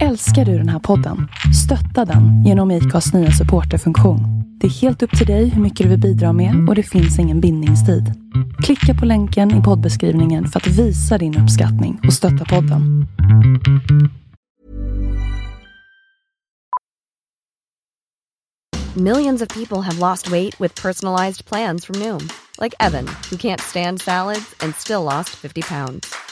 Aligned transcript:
Älskar 0.00 0.44
du 0.44 0.58
den 0.58 0.68
här 0.68 0.78
podden? 0.78 1.28
Stötta 1.64 2.12
den 2.12 2.44
genom 2.44 2.70
IKAs 2.70 3.12
nya 3.12 3.30
supporterfunktion. 3.30 4.20
Det 4.60 4.66
är 4.66 4.70
helt 4.70 5.02
upp 5.02 5.18
till 5.18 5.26
dig 5.26 5.48
hur 5.48 5.62
mycket 5.62 5.84
du 5.84 5.90
vill 5.90 6.00
bidra 6.00 6.32
med 6.32 6.68
och 6.68 6.74
det 6.74 6.82
finns 6.82 7.18
ingen 7.18 7.40
bindningstid. 7.40 8.12
Klicka 8.62 8.94
på 9.00 9.06
länken 9.06 9.60
i 9.60 9.62
poddbeskrivningen 9.62 10.48
för 10.48 10.60
att 10.60 10.66
visa 10.66 11.18
din 11.18 11.38
uppskattning 11.38 12.00
och 12.06 12.12
stötta 12.12 12.44
podden. 12.44 13.06
Millions 18.96 19.42
of 19.42 19.48
people 19.48 19.80
have 19.80 19.98
lost 19.98 20.32
weight 20.32 20.60
with 20.60 20.82
personalized 20.82 21.44
plans 21.44 21.86
from 21.86 21.98
Noom, 21.98 22.28
like 22.60 22.74
Evan, 22.80 23.06
who 23.30 23.36
can't 23.36 23.60
stand 23.60 24.00
salads 24.00 24.54
and 24.60 24.74
still 24.74 25.02
lost 25.02 25.28
50 25.28 25.62
pounds. 25.62 26.31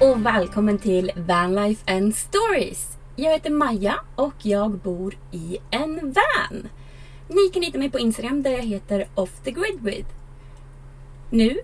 och 0.00 0.26
välkommen 0.26 0.78
till 0.78 1.12
Vanlife 1.16 1.92
and 1.96 2.14
Stories. 2.16 2.98
Jag 3.16 3.32
heter 3.32 3.50
Maja 3.50 4.00
och 4.16 4.34
jag 4.42 4.70
bor 4.70 5.18
i 5.32 5.58
en 5.70 5.94
van. 5.94 6.68
Ni 7.28 7.48
kan 7.52 7.62
hitta 7.62 7.78
mig 7.78 7.90
på 7.90 7.98
Instagram 7.98 8.42
där 8.42 8.50
jag 8.50 8.62
heter 8.62 9.08
Off 9.14 9.30
the 9.44 9.50
Grid 9.50 9.80
With. 9.80 10.08
Nu 11.30 11.58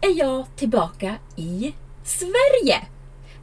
är 0.00 0.18
jag 0.18 0.46
tillbaka 0.56 1.16
i 1.36 1.74
Sverige. 2.04 2.86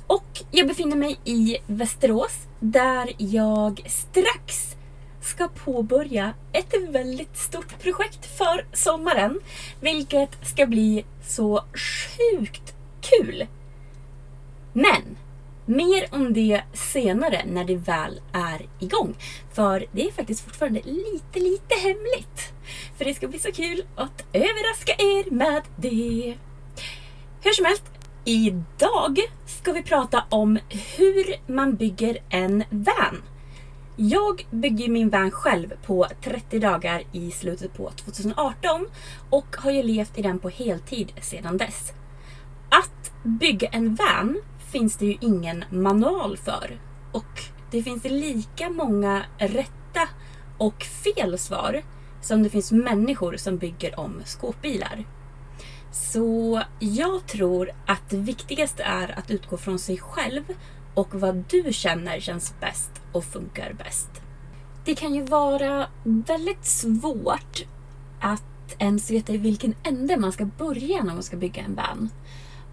Och 0.07 0.41
jag 0.51 0.67
befinner 0.67 0.95
mig 0.95 1.19
i 1.25 1.57
Västerås 1.67 2.47
där 2.59 3.13
jag 3.17 3.81
strax 3.87 4.75
ska 5.21 5.47
påbörja 5.47 6.33
ett 6.51 6.73
väldigt 6.89 7.37
stort 7.37 7.79
projekt 7.79 8.37
för 8.37 8.65
sommaren. 8.73 9.39
Vilket 9.81 10.47
ska 10.47 10.65
bli 10.65 11.05
så 11.21 11.63
sjukt 11.73 12.75
kul. 13.01 13.47
Men 14.73 15.17
mer 15.65 16.07
om 16.11 16.33
det 16.33 16.61
senare 16.73 17.41
när 17.45 17.65
det 17.65 17.75
väl 17.75 18.21
är 18.31 18.67
igång. 18.79 19.15
För 19.53 19.85
det 19.91 20.07
är 20.07 20.11
faktiskt 20.11 20.41
fortfarande 20.41 20.81
lite, 20.83 21.39
lite 21.39 21.75
hemligt. 21.75 22.53
För 22.97 23.05
det 23.05 23.13
ska 23.13 23.27
bli 23.27 23.39
så 23.39 23.51
kul 23.51 23.83
att 23.95 24.25
överraska 24.33 24.93
er 24.97 25.31
med 25.31 25.61
det. 25.75 26.37
Hur 27.41 27.51
som 27.51 27.65
helst, 27.65 27.83
idag 28.25 29.19
ska 29.45 29.71
vi 29.73 29.83
prata 29.83 30.23
om 30.29 30.59
hur 30.69 31.53
man 31.53 31.75
bygger 31.75 32.17
en 32.29 32.63
van. 32.69 33.23
Jag 33.95 34.47
bygger 34.51 34.89
min 34.89 35.09
van 35.09 35.31
själv 35.31 35.73
på 35.85 36.07
30 36.23 36.59
dagar 36.59 37.03
i 37.11 37.31
slutet 37.31 37.73
på 37.73 37.91
2018 37.91 38.87
och 39.29 39.55
har 39.57 39.71
ju 39.71 39.83
levt 39.83 40.17
i 40.17 40.21
den 40.21 40.39
på 40.39 40.49
heltid 40.49 41.11
sedan 41.21 41.57
dess. 41.57 41.93
Att 42.69 43.11
bygga 43.23 43.67
en 43.67 43.95
van 43.95 44.41
finns 44.71 44.97
det 44.97 45.05
ju 45.05 45.17
ingen 45.21 45.63
manual 45.69 46.37
för. 46.37 46.79
Och 47.11 47.41
det 47.71 47.83
finns 47.83 48.03
lika 48.03 48.69
många 48.69 49.25
rätta 49.37 50.09
och 50.57 50.83
fel 50.83 51.37
svar 51.37 51.81
som 52.21 52.43
det 52.43 52.49
finns 52.49 52.71
människor 52.71 53.37
som 53.37 53.57
bygger 53.57 53.99
om 53.99 54.21
skåpbilar. 54.25 55.05
Så 55.91 56.61
jag 56.79 57.27
tror 57.27 57.71
att 57.87 58.09
det 58.09 58.17
viktigaste 58.17 58.83
är 58.83 59.19
att 59.19 59.31
utgå 59.31 59.57
från 59.57 59.79
sig 59.79 59.97
själv 59.97 60.43
och 60.93 61.15
vad 61.15 61.35
du 61.35 61.73
känner 61.73 62.19
känns 62.19 62.53
bäst 62.59 62.91
och 63.11 63.23
funkar 63.23 63.73
bäst. 63.73 64.09
Det 64.85 64.95
kan 64.95 65.15
ju 65.15 65.23
vara 65.23 65.87
väldigt 66.03 66.65
svårt 66.65 67.65
att 68.21 68.75
ens 68.77 69.11
veta 69.11 69.33
i 69.33 69.37
vilken 69.37 69.75
ände 69.83 70.17
man 70.17 70.31
ska 70.31 70.45
börja 70.45 71.03
när 71.03 71.13
man 71.13 71.23
ska 71.23 71.37
bygga 71.37 71.61
en 71.63 71.75
van. 71.75 72.09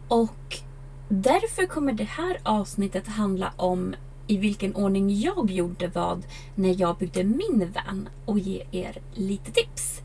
Och 0.08 0.58
därför 1.08 1.66
kommer 1.66 1.92
det 1.92 2.04
här 2.04 2.40
avsnittet 2.42 3.08
handla 3.08 3.52
om 3.56 3.94
i 4.26 4.36
vilken 4.36 4.74
ordning 4.74 5.20
jag 5.20 5.50
gjorde 5.50 5.88
vad 5.88 6.26
när 6.54 6.80
jag 6.80 6.96
byggde 6.96 7.24
min 7.24 7.72
van 7.74 8.08
och 8.24 8.38
ge 8.38 8.64
er 8.70 8.98
lite 9.14 9.52
tips. 9.52 10.00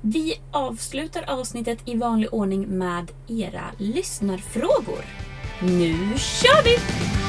Vi 0.00 0.40
avslutar 0.50 1.24
avsnittet 1.30 1.78
i 1.84 1.96
vanlig 1.96 2.34
ordning 2.34 2.66
med 2.68 3.10
era 3.28 3.64
lyssnarfrågor. 3.78 5.04
Nu 5.60 5.94
kör 6.18 6.64
vi! 6.64 7.21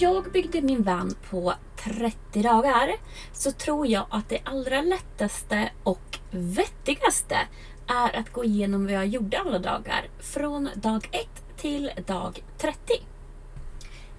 Jag 0.00 0.32
byggde 0.32 0.62
min 0.62 0.82
van 0.82 1.14
på 1.30 1.54
30 1.84 2.42
dagar 2.42 2.90
så 3.32 3.52
tror 3.52 3.86
jag 3.86 4.06
att 4.10 4.28
det 4.28 4.40
allra 4.44 4.82
lättaste 4.82 5.70
och 5.82 6.18
vettigaste 6.30 7.38
är 7.86 8.16
att 8.16 8.32
gå 8.32 8.44
igenom 8.44 8.84
vad 8.84 8.94
jag 8.94 9.06
gjorde 9.06 9.38
alla 9.38 9.58
dagar 9.58 10.08
från 10.18 10.68
dag 10.74 11.08
1 11.12 11.26
till 11.56 11.90
dag 12.06 12.42
30. 12.58 12.78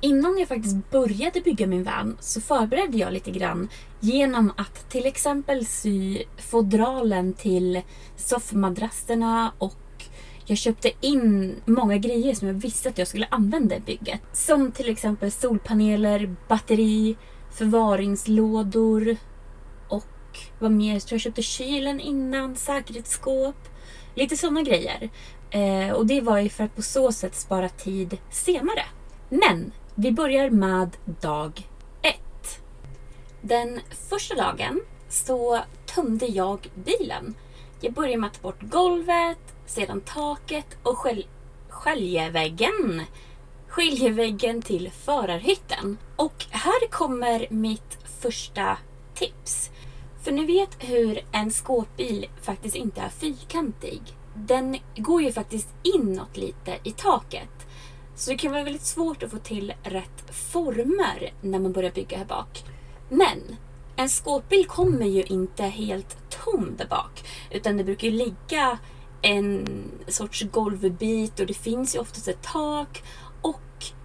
Innan 0.02 0.38
jag 0.38 0.48
faktiskt 0.48 0.92
började 0.92 1.42
bygga 1.42 1.68
min 1.68 1.84
van 1.84 2.18
så 2.20 2.42
förberedde 2.42 2.98
jag 2.98 3.14
lite 3.14 3.32
grann 3.32 3.70
genom 4.00 4.54
att 4.58 4.90
till 4.90 5.06
exempel 5.06 5.66
sy 5.66 6.24
fodralen 6.38 7.34
till 7.34 7.82
soffmadrasserna 8.16 9.52
och 9.58 9.76
jag 10.50 10.58
köpte 10.58 10.92
in 11.02 11.56
många 11.66 11.98
grejer 11.98 12.34
som 12.34 12.48
jag 12.48 12.56
visste 12.56 12.90
att 12.90 12.98
jag 12.98 13.08
skulle 13.08 13.28
använda 13.32 13.76
i 13.76 13.80
bygget. 13.80 14.22
Som 14.34 14.72
till 14.72 14.90
exempel 14.90 15.32
solpaneler, 15.32 16.36
batteri, 16.48 17.18
förvaringslådor 17.52 19.18
och 19.90 20.40
vad 20.60 20.72
mer? 20.72 21.00
Så 21.00 21.14
jag 21.14 21.22
köpte 21.22 21.42
kylen 21.42 22.00
innan, 22.00 22.56
säkerhetsskåp. 22.56 23.56
Lite 24.16 24.38
sådana 24.38 24.62
grejer. 24.62 25.10
Eh, 25.52 25.92
och 25.92 26.06
det 26.06 26.22
var 26.22 26.40
ju 26.40 26.50
för 26.50 26.64
att 26.64 26.76
på 26.76 26.82
så 26.82 27.12
sätt 27.12 27.36
spara 27.36 27.70
tid 27.70 28.18
senare. 28.30 28.86
Men 29.30 29.72
vi 29.96 30.12
börjar 30.12 30.50
med 30.50 30.98
dag 31.06 31.68
ett. 32.02 32.62
Den 33.42 33.80
första 34.10 34.36
dagen 34.36 34.82
så 35.10 35.60
tömde 35.96 36.26
jag 36.26 36.70
bilen. 36.76 37.34
Jag 37.82 37.94
började 37.94 38.18
med 38.18 38.28
att 38.28 38.34
ta 38.34 38.42
bort 38.42 38.62
golvet, 38.62 39.56
sedan 39.70 40.02
taket 40.02 40.78
och 40.84 40.98
skäljeväggen 40.98 41.40
sköljeväggen. 41.70 43.02
Skiljeväggen 43.68 44.62
till 44.62 44.92
förarhytten. 44.92 45.98
Och 46.16 46.46
här 46.50 46.88
kommer 46.88 47.48
mitt 47.50 47.98
första 48.22 48.78
tips. 49.14 49.70
För 50.24 50.32
ni 50.32 50.46
vet 50.46 50.78
hur 50.80 51.20
en 51.32 51.52
skåpbil 51.52 52.26
faktiskt 52.42 52.76
inte 52.76 53.02
är 53.02 53.10
fyrkantig. 53.10 54.02
Den 54.36 54.78
går 54.96 55.22
ju 55.22 55.32
faktiskt 55.32 55.70
inåt 55.84 56.38
lite 56.38 56.78
i 56.84 56.92
taket. 56.92 57.68
Så 58.16 58.32
det 58.32 58.38
kan 58.38 58.52
vara 58.52 58.64
väldigt 58.64 58.86
svårt 58.86 59.24
att 59.24 59.32
få 59.32 59.38
till 59.38 59.74
rätt 59.84 60.36
former 60.36 61.34
när 61.42 61.60
man 61.60 61.72
börjar 61.72 61.92
bygga 61.92 62.18
här 62.18 62.26
bak. 62.26 62.64
Men 63.10 63.56
en 63.96 64.10
skåpbil 64.10 64.66
kommer 64.66 65.06
ju 65.06 65.24
inte 65.24 65.64
helt 65.64 66.18
tom 66.30 66.76
där 66.78 66.88
bak. 66.88 67.24
Utan 67.52 67.78
det 67.78 67.84
brukar 67.84 68.08
ju 68.08 68.14
ligga 68.14 68.78
en 69.22 69.68
sorts 70.08 70.44
golvbit 70.52 71.40
och 71.40 71.46
det 71.46 71.54
finns 71.54 71.96
ju 71.96 72.00
oftast 72.00 72.28
ett 72.28 72.42
tak 72.42 73.04
och 73.42 73.62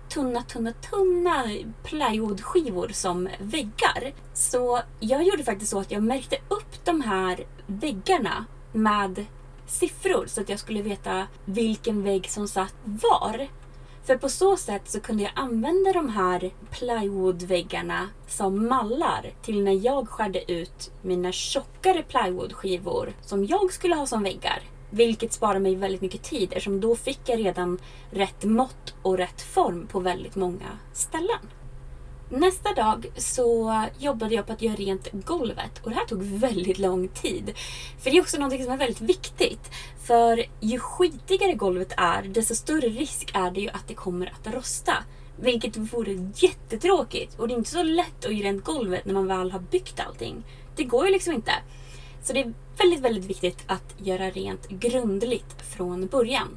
tunna, 0.08 0.42
tunna, 0.42 0.72
tunna 0.72 1.44
plywoodskivor 1.82 2.88
som 2.92 3.28
väggar. 3.38 4.12
Så 4.34 4.80
jag 5.00 5.22
gjorde 5.22 5.44
faktiskt 5.44 5.70
så 5.70 5.78
att 5.78 5.90
jag 5.90 6.02
märkte 6.02 6.36
upp 6.48 6.84
de 6.84 7.00
här 7.00 7.46
väggarna 7.66 8.44
med 8.72 9.26
siffror 9.66 10.26
så 10.26 10.40
att 10.40 10.48
jag 10.48 10.58
skulle 10.58 10.82
veta 10.82 11.26
vilken 11.44 12.02
vägg 12.02 12.30
som 12.30 12.48
satt 12.48 12.74
var. 12.84 13.48
För 14.04 14.16
på 14.16 14.28
så 14.28 14.56
sätt 14.56 14.82
så 14.90 15.00
kunde 15.00 15.22
jag 15.22 15.32
använda 15.34 15.92
de 15.92 16.08
här 16.08 16.50
plywoodväggarna 16.70 18.08
som 18.26 18.68
mallar 18.68 19.32
till 19.42 19.64
när 19.64 19.86
jag 19.86 20.08
skärde 20.08 20.52
ut 20.52 20.92
mina 21.02 21.32
tjockare 21.32 22.02
plywoodskivor 22.02 23.12
som 23.20 23.44
jag 23.44 23.72
skulle 23.72 23.94
ha 23.94 24.06
som 24.06 24.22
väggar. 24.22 24.62
Vilket 24.94 25.32
sparar 25.32 25.58
mig 25.58 25.74
väldigt 25.74 26.00
mycket 26.00 26.22
tid 26.22 26.48
eftersom 26.52 26.80
då 26.80 26.96
fick 26.96 27.20
jag 27.26 27.38
redan 27.38 27.78
rätt 28.10 28.44
mått 28.44 28.94
och 29.02 29.18
rätt 29.18 29.42
form 29.42 29.86
på 29.86 30.00
väldigt 30.00 30.36
många 30.36 30.78
ställen. 30.92 31.50
Nästa 32.30 32.72
dag 32.72 33.06
så 33.16 33.82
jobbade 33.98 34.34
jag 34.34 34.46
på 34.46 34.52
att 34.52 34.62
göra 34.62 34.74
rent 34.74 35.12
golvet 35.12 35.80
och 35.82 35.90
det 35.90 35.96
här 35.96 36.04
tog 36.04 36.22
väldigt 36.22 36.78
lång 36.78 37.08
tid. 37.08 37.52
För 37.98 38.10
det 38.10 38.16
är 38.16 38.20
också 38.20 38.38
något 38.38 38.62
som 38.62 38.72
är 38.72 38.76
väldigt 38.76 39.00
viktigt. 39.00 39.70
För 40.06 40.44
ju 40.60 40.78
skitigare 40.78 41.54
golvet 41.54 41.92
är, 41.96 42.22
desto 42.22 42.54
större 42.54 42.88
risk 42.88 43.30
är 43.34 43.50
det 43.50 43.60
ju 43.60 43.68
att 43.68 43.88
det 43.88 43.94
kommer 43.94 44.26
att 44.26 44.54
rosta. 44.54 44.94
Vilket 45.36 45.76
vore 45.76 46.32
jättetråkigt 46.34 47.38
och 47.38 47.48
det 47.48 47.54
är 47.54 47.58
inte 47.58 47.70
så 47.70 47.82
lätt 47.82 48.24
att 48.24 48.34
göra 48.34 48.48
rent 48.48 48.64
golvet 48.64 49.04
när 49.04 49.14
man 49.14 49.26
väl 49.26 49.50
har 49.50 49.60
byggt 49.60 50.00
allting. 50.00 50.44
Det 50.76 50.84
går 50.84 51.06
ju 51.06 51.12
liksom 51.12 51.34
inte. 51.34 51.52
Så 52.24 52.32
det 52.32 52.40
är 52.40 52.54
väldigt, 52.78 53.00
väldigt 53.00 53.24
viktigt 53.24 53.64
att 53.66 53.94
göra 53.98 54.30
rent 54.30 54.68
grundligt 54.68 55.62
från 55.76 56.06
början. 56.06 56.48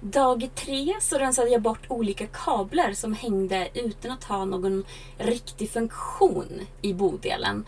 Dag 0.00 0.50
tre 0.54 0.94
så 1.00 1.18
rensade 1.18 1.48
jag 1.48 1.62
bort 1.62 1.86
olika 1.88 2.26
kablar 2.26 2.92
som 2.92 3.12
hängde 3.12 3.68
utan 3.74 4.10
att 4.10 4.24
ha 4.24 4.44
någon 4.44 4.84
riktig 5.18 5.70
funktion 5.70 6.60
i 6.82 6.94
bodelen. 6.94 7.64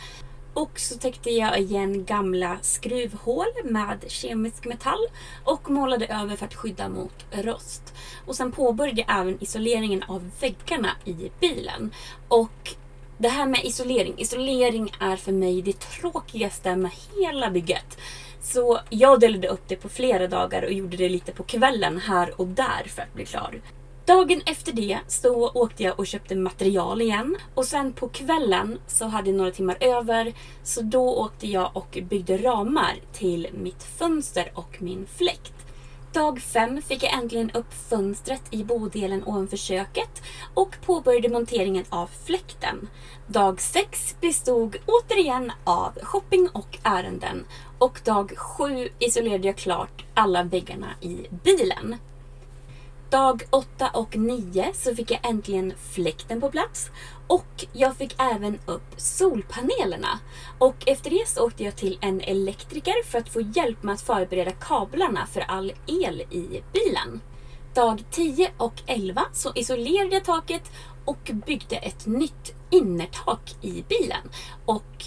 Och 0.54 0.80
så 0.80 0.98
täckte 0.98 1.30
jag 1.30 1.60
igen 1.60 2.04
gamla 2.04 2.58
skruvhål 2.62 3.46
med 3.64 4.04
kemisk 4.08 4.66
metall 4.66 5.06
och 5.44 5.70
målade 5.70 6.06
över 6.06 6.36
för 6.36 6.46
att 6.46 6.54
skydda 6.54 6.88
mot 6.88 7.26
rost. 7.30 7.94
Och 8.26 8.36
sen 8.36 8.52
påbörjade 8.52 9.00
jag 9.00 9.20
även 9.20 9.42
isoleringen 9.42 10.02
av 10.02 10.30
väggarna 10.40 10.90
i 11.04 11.30
bilen. 11.40 11.90
Och 12.28 12.74
det 13.20 13.28
här 13.28 13.46
med 13.46 13.64
isolering. 13.64 14.14
Isolering 14.16 14.92
är 15.00 15.16
för 15.16 15.32
mig 15.32 15.62
det 15.62 15.80
tråkigaste 15.80 16.76
med 16.76 16.90
hela 17.16 17.50
bygget. 17.50 17.98
Så 18.42 18.80
jag 18.90 19.20
delade 19.20 19.48
upp 19.48 19.68
det 19.68 19.76
på 19.76 19.88
flera 19.88 20.26
dagar 20.26 20.62
och 20.62 20.72
gjorde 20.72 20.96
det 20.96 21.08
lite 21.08 21.32
på 21.32 21.42
kvällen 21.42 21.98
här 21.98 22.40
och 22.40 22.46
där 22.46 22.82
för 22.86 23.02
att 23.02 23.14
bli 23.14 23.26
klar. 23.26 23.60
Dagen 24.06 24.42
efter 24.46 24.72
det 24.72 24.98
så 25.06 25.50
åkte 25.50 25.82
jag 25.82 25.98
och 25.98 26.06
köpte 26.06 26.36
material 26.36 27.02
igen. 27.02 27.36
Och 27.54 27.64
sen 27.64 27.92
på 27.92 28.08
kvällen 28.08 28.78
så 28.86 29.06
hade 29.06 29.30
jag 29.30 29.36
några 29.36 29.50
timmar 29.50 29.76
över. 29.80 30.32
Så 30.62 30.82
då 30.82 31.14
åkte 31.14 31.46
jag 31.46 31.70
och 31.72 31.98
byggde 32.02 32.36
ramar 32.36 32.94
till 33.12 33.48
mitt 33.52 33.82
fönster 33.82 34.52
och 34.54 34.76
min 34.78 35.06
fläkt. 35.16 35.59
Dag 36.12 36.40
fem 36.40 36.82
fick 36.82 37.02
jag 37.02 37.12
äntligen 37.12 37.50
upp 37.50 37.74
fönstret 37.88 38.42
i 38.50 38.64
bodelen 38.64 39.24
ovanför 39.26 39.56
köket 39.56 40.22
och 40.54 40.76
påbörjade 40.86 41.28
monteringen 41.28 41.84
av 41.88 42.10
fläkten. 42.26 42.88
Dag 43.26 43.60
sex 43.60 44.16
bestod 44.20 44.76
återigen 44.86 45.52
av 45.64 45.98
shopping 46.02 46.48
och 46.52 46.78
ärenden 46.82 47.44
och 47.78 48.00
dag 48.04 48.38
sju 48.38 48.88
isolerade 48.98 49.46
jag 49.46 49.56
klart 49.56 50.04
alla 50.14 50.42
väggarna 50.42 50.88
i 51.00 51.26
bilen. 51.44 51.96
Dag 53.10 53.42
8 53.50 53.90
och 53.94 54.16
9 54.16 54.72
så 54.74 54.94
fick 54.94 55.10
jag 55.10 55.30
äntligen 55.30 55.72
fläkten 55.90 56.40
på 56.40 56.50
plats 56.50 56.90
och 57.26 57.66
jag 57.72 57.96
fick 57.96 58.14
även 58.18 58.58
upp 58.66 58.94
solpanelerna. 58.96 60.18
Och 60.58 60.74
efter 60.86 61.10
det 61.10 61.28
så 61.28 61.46
åkte 61.46 61.64
jag 61.64 61.76
till 61.76 61.98
en 62.00 62.20
elektriker 62.20 63.04
för 63.04 63.18
att 63.18 63.28
få 63.28 63.40
hjälp 63.40 63.82
med 63.82 63.94
att 63.94 64.00
förbereda 64.00 64.50
kablarna 64.50 65.26
för 65.26 65.40
all 65.40 65.72
el 65.86 66.20
i 66.20 66.62
bilen. 66.72 67.20
Dag 67.74 68.04
10 68.10 68.50
och 68.56 68.82
11 68.86 69.22
så 69.32 69.52
isolerade 69.54 70.14
jag 70.14 70.24
taket 70.24 70.72
och 71.04 71.30
byggde 71.46 71.76
ett 71.76 72.06
nytt 72.06 72.54
innertak 72.70 73.56
i 73.62 73.84
bilen. 73.88 74.30
Och 74.64 75.04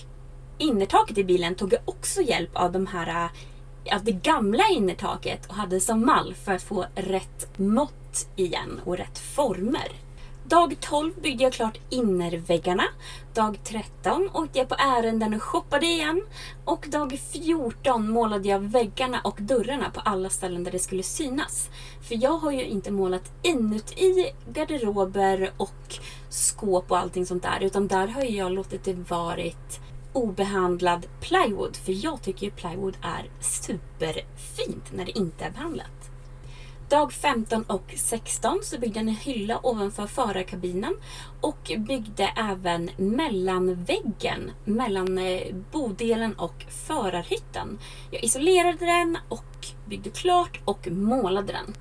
innertaket 0.57 1.17
i 1.17 1.23
bilen 1.23 1.55
tog 1.55 1.73
jag 1.73 1.81
också 1.85 2.21
hjälp 2.21 2.51
av 2.53 2.71
de 2.71 2.87
här 2.87 3.29
av 3.91 4.03
det 4.03 4.11
gamla 4.11 4.63
innertaket 4.73 5.45
och 5.45 5.55
hade 5.55 5.79
som 5.79 6.05
mall 6.05 6.35
för 6.45 6.51
att 6.51 6.63
få 6.63 6.85
rätt 6.95 7.59
mått 7.59 8.27
igen 8.35 8.81
och 8.85 8.97
rätt 8.97 9.19
former. 9.19 9.91
Dag 10.45 10.75
12 10.79 11.13
byggde 11.21 11.43
jag 11.43 11.53
klart 11.53 11.77
innerväggarna. 11.89 12.83
Dag 13.33 13.59
13 13.63 14.29
åkte 14.33 14.59
jag 14.59 14.69
på 14.69 14.75
ärenden 14.75 15.33
och 15.33 15.43
shoppade 15.43 15.85
igen. 15.85 16.21
Och 16.65 16.85
dag 16.89 17.19
14 17.31 18.09
målade 18.09 18.47
jag 18.47 18.59
väggarna 18.59 19.21
och 19.23 19.37
dörrarna 19.41 19.89
på 19.89 19.99
alla 19.99 20.29
ställen 20.29 20.63
där 20.63 20.71
det 20.71 20.79
skulle 20.79 21.03
synas. 21.03 21.69
För 22.07 22.23
jag 22.23 22.37
har 22.37 22.51
ju 22.51 22.65
inte 22.65 22.91
målat 22.91 23.31
inuti 23.41 24.31
garderober 24.53 25.51
och 25.57 25.99
skåp 26.29 26.91
och 26.91 26.97
allting 26.97 27.25
sånt 27.25 27.43
där. 27.43 27.59
Utan 27.61 27.87
där 27.87 28.07
har 28.07 28.23
jag 28.23 28.51
låtit 28.51 28.83
det 28.83 28.93
varit 28.93 29.79
obehandlad 30.13 31.05
plywood. 31.19 31.75
För 31.75 32.05
jag 32.05 32.21
tycker 32.21 32.45
ju 32.45 32.51
plywood 32.51 32.97
är 33.01 33.29
superfint 33.39 34.91
när 34.93 35.05
det 35.05 35.17
inte 35.17 35.45
är 35.45 35.51
behandlat. 35.51 36.09
Dag 36.89 37.13
15 37.13 37.63
och 37.63 37.93
16 37.97 38.59
så 38.63 38.79
byggde 38.79 38.99
jag 38.99 39.07
en 39.07 39.15
hylla 39.15 39.59
ovanför 39.63 40.07
förarkabinen 40.07 40.95
och 41.41 41.71
byggde 41.77 42.33
även 42.37 42.89
mellanväggen 42.97 44.51
mellan 44.65 45.17
eh, 45.17 45.55
bodelen 45.71 46.33
och 46.33 46.65
förarhytten. 46.69 47.79
Jag 48.11 48.23
isolerade 48.23 48.85
den 48.85 49.17
och 49.29 49.67
byggde 49.85 50.09
klart 50.09 50.59
och 50.65 50.87
målade 50.91 51.53
den. 51.53 51.73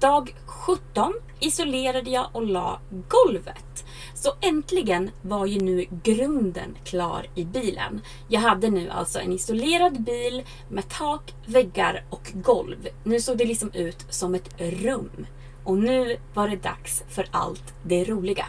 Dag 0.00 0.34
17 0.46 1.12
isolerade 1.40 2.10
jag 2.10 2.28
och 2.32 2.46
la 2.46 2.80
golvet. 3.08 3.84
Så 4.14 4.32
äntligen 4.40 5.10
var 5.22 5.46
ju 5.46 5.60
nu 5.60 5.86
grunden 6.02 6.76
klar 6.84 7.26
i 7.34 7.44
bilen. 7.44 8.00
Jag 8.28 8.40
hade 8.40 8.70
nu 8.70 8.90
alltså 8.90 9.20
en 9.20 9.32
isolerad 9.32 10.02
bil 10.02 10.42
med 10.68 10.88
tak, 10.88 11.34
väggar 11.46 12.04
och 12.10 12.32
golv. 12.34 12.88
Nu 13.04 13.20
såg 13.20 13.38
det 13.38 13.44
liksom 13.44 13.70
ut 13.72 14.06
som 14.10 14.34
ett 14.34 14.60
rum. 14.60 15.26
Och 15.64 15.78
nu 15.78 16.16
var 16.34 16.48
det 16.48 16.56
dags 16.56 17.04
för 17.08 17.28
allt 17.30 17.74
det 17.82 18.04
roliga. 18.04 18.46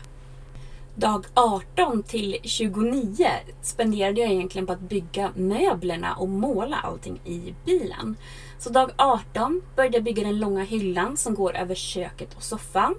Dag 1.00 1.26
18 1.34 2.04
till 2.04 2.38
29 2.44 3.28
spenderade 3.62 4.22
jag 4.22 4.32
egentligen 4.32 4.68
på 4.68 4.74
att 4.74 4.80
bygga 4.80 5.32
möblerna 5.36 6.16
och 6.16 6.30
måla 6.30 6.76
allting 6.76 7.22
i 7.26 7.56
bilen. 7.66 8.18
Så 8.58 8.70
dag 8.70 8.92
18 8.96 9.62
började 9.76 9.98
jag 9.98 10.04
bygga 10.04 10.24
den 10.24 10.40
långa 10.40 10.64
hyllan 10.64 11.18
som 11.18 11.36
går 11.36 11.58
över 11.58 11.76
köket 11.76 12.34
och 12.36 12.44
soffan. 12.44 12.96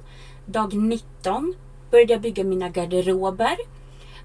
Dag 0.46 0.74
19 0.74 1.54
började 1.90 2.12
jag 2.12 2.22
bygga 2.22 2.44
mina 2.44 2.68
garderober. 2.68 3.56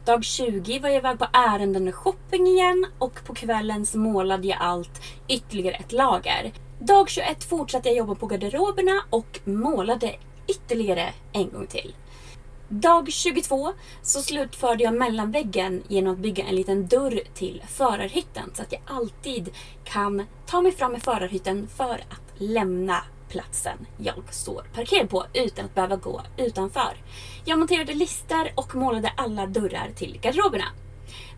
Dag 0.06 0.24
20 0.24 0.80
var 0.80 0.90
jag 0.90 0.98
iväg 0.98 1.20
på 1.20 1.28
ärenden 1.34 1.88
och 1.88 1.96
shopping 1.96 2.48
igen 2.48 2.86
och 3.00 3.24
på 3.26 3.34
kvällen 3.34 3.86
så 3.86 3.98
målade 3.98 4.48
jag 4.48 4.58
allt 4.62 5.02
ytterligare 5.28 5.76
ett 5.76 5.92
lager. 5.92 6.52
Dag 6.80 7.10
21 7.10 7.44
fortsatte 7.44 7.90
jag 7.90 7.98
jobba 7.98 8.16
på 8.16 8.28
garderoberna 8.28 9.04
och 9.10 9.40
målade 9.44 10.16
ytterligare 10.48 11.14
en 11.32 11.50
gång 11.50 11.68
till. 11.68 11.94
Dag 12.70 13.12
22 13.12 13.74
så 14.02 14.22
slutförde 14.22 14.84
jag 14.84 14.94
mellanväggen 14.94 15.84
genom 15.88 16.14
att 16.14 16.20
bygga 16.20 16.44
en 16.44 16.56
liten 16.56 16.88
dörr 16.88 17.20
till 17.34 17.64
förarhytten 17.68 18.52
så 18.54 18.62
att 18.62 18.72
jag 18.72 18.82
alltid 18.86 19.50
kan 19.84 20.26
ta 20.46 20.62
mig 20.62 20.72
fram 20.72 20.96
i 20.96 21.00
förarhytten 21.00 21.68
för 21.68 21.94
att 21.94 22.22
lämna 22.38 23.04
platsen 23.30 23.78
jag 23.98 24.24
står 24.34 24.66
parkerad 24.74 25.10
på 25.10 25.26
utan 25.34 25.66
att 25.66 25.76
behöva 25.76 25.96
gå 25.96 26.22
utanför. 26.38 26.98
Jag 27.46 27.60
monterade 27.60 27.94
lister 27.94 28.52
och 28.56 28.76
målade 28.76 29.14
alla 29.18 29.46
dörrar 29.46 29.92
till 29.96 30.20
garderoberna. 30.22 30.66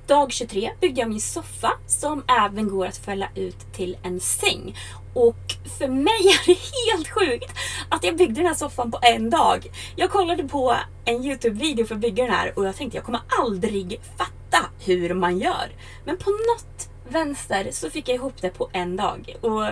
Dag 0.08 0.32
23 0.32 0.72
byggde 0.82 1.02
jag 1.02 1.10
min 1.10 1.22
soffa 1.22 1.72
som 1.88 2.24
även 2.28 2.70
går 2.70 2.86
att 2.86 2.98
fälla 2.98 3.28
ut 3.36 3.74
till 3.74 3.98
en 4.04 4.20
säng. 4.20 4.78
Och 5.14 5.56
för 5.80 5.88
mig 5.88 6.28
är 6.28 6.46
det 6.46 6.58
helt 6.92 7.10
sjukt 7.10 7.52
att 7.90 8.04
jag 8.04 8.18
byggde 8.18 8.36
den 8.36 8.46
här 8.46 8.54
soffan 8.54 8.92
på 8.92 9.00
en 9.02 9.30
dag. 9.30 9.72
Jag 9.96 10.10
kollade 10.10 10.44
på 10.44 10.76
en 11.06 11.24
Youtube-video 11.24 11.86
för 11.86 11.96
att 11.96 12.02
bygga 12.02 12.24
den 12.24 12.34
här 12.34 12.60
och 12.60 12.66
jag 12.66 12.76
tänkte 12.76 12.98
jag 12.98 13.06
kommer 13.06 13.22
aldrig 13.40 14.00
fatta 14.18 14.70
hur 14.86 15.14
man 15.14 15.40
gör. 15.40 15.70
Men 16.06 16.18
på 16.18 16.30
något 16.30 16.90
vänster 17.10 17.68
så 17.72 17.90
fick 17.90 18.10
jag 18.10 18.16
ihop 18.16 18.42
det 18.42 18.50
på 18.50 18.70
en 18.74 18.96
dag. 18.96 19.36
Och 19.42 19.66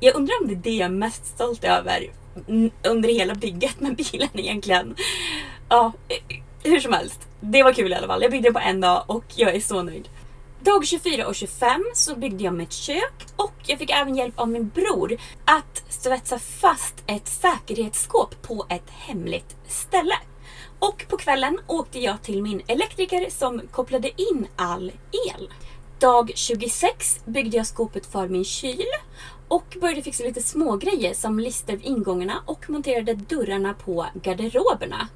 jag 0.00 0.14
undrar 0.14 0.42
om 0.42 0.48
det 0.48 0.54
är 0.54 0.62
det 0.62 0.76
jag 0.76 0.86
är 0.86 0.94
mest 0.94 1.26
stolt 1.26 1.64
över 1.64 2.10
under 2.84 3.08
hela 3.08 3.34
bygget 3.34 3.80
med 3.80 3.96
bilen 3.96 4.28
egentligen. 4.32 4.94
Ja, 5.68 5.92
eh, 6.08 6.36
hur 6.62 6.80
som 6.80 6.92
helst. 6.92 7.27
Det 7.40 7.62
var 7.62 7.72
kul 7.72 7.92
i 7.92 7.94
alla 7.94 8.06
fall. 8.06 8.22
Jag 8.22 8.30
byggde 8.30 8.46
den 8.46 8.54
på 8.54 8.60
en 8.60 8.80
dag 8.80 9.04
och 9.06 9.24
jag 9.36 9.54
är 9.54 9.60
så 9.60 9.82
nöjd. 9.82 10.08
Dag 10.60 10.86
24 10.86 11.26
och 11.26 11.34
25 11.34 11.84
så 11.94 12.16
byggde 12.16 12.44
jag 12.44 12.54
mitt 12.54 12.72
kök 12.72 13.26
och 13.36 13.54
jag 13.66 13.78
fick 13.78 13.90
även 13.90 14.16
hjälp 14.16 14.40
av 14.40 14.48
min 14.48 14.68
bror 14.68 15.16
att 15.44 15.82
svetsa 15.88 16.38
fast 16.38 16.94
ett 17.06 17.28
säkerhetsskåp 17.28 18.42
på 18.42 18.66
ett 18.68 18.90
hemligt 18.90 19.56
ställe. 19.66 20.14
Och 20.78 21.06
på 21.08 21.16
kvällen 21.16 21.58
åkte 21.66 21.98
jag 21.98 22.22
till 22.22 22.42
min 22.42 22.62
elektriker 22.66 23.30
som 23.30 23.60
kopplade 23.70 24.08
in 24.08 24.46
all 24.56 24.92
el. 25.28 25.50
Dag 25.98 26.32
26 26.34 27.20
byggde 27.24 27.56
jag 27.56 27.66
skåpet 27.66 28.06
för 28.06 28.28
min 28.28 28.44
kyl 28.44 28.86
och 29.48 29.76
började 29.80 30.02
fixa 30.02 30.24
lite 30.24 30.42
smågrejer 30.42 31.14
som 31.14 31.40
lister 31.40 31.76
vid 31.76 31.86
ingångarna 31.86 32.42
och 32.46 32.70
monterade 32.70 33.14
dörrarna 33.14 33.74
på 33.74 34.06
garderoberna. 34.22 35.08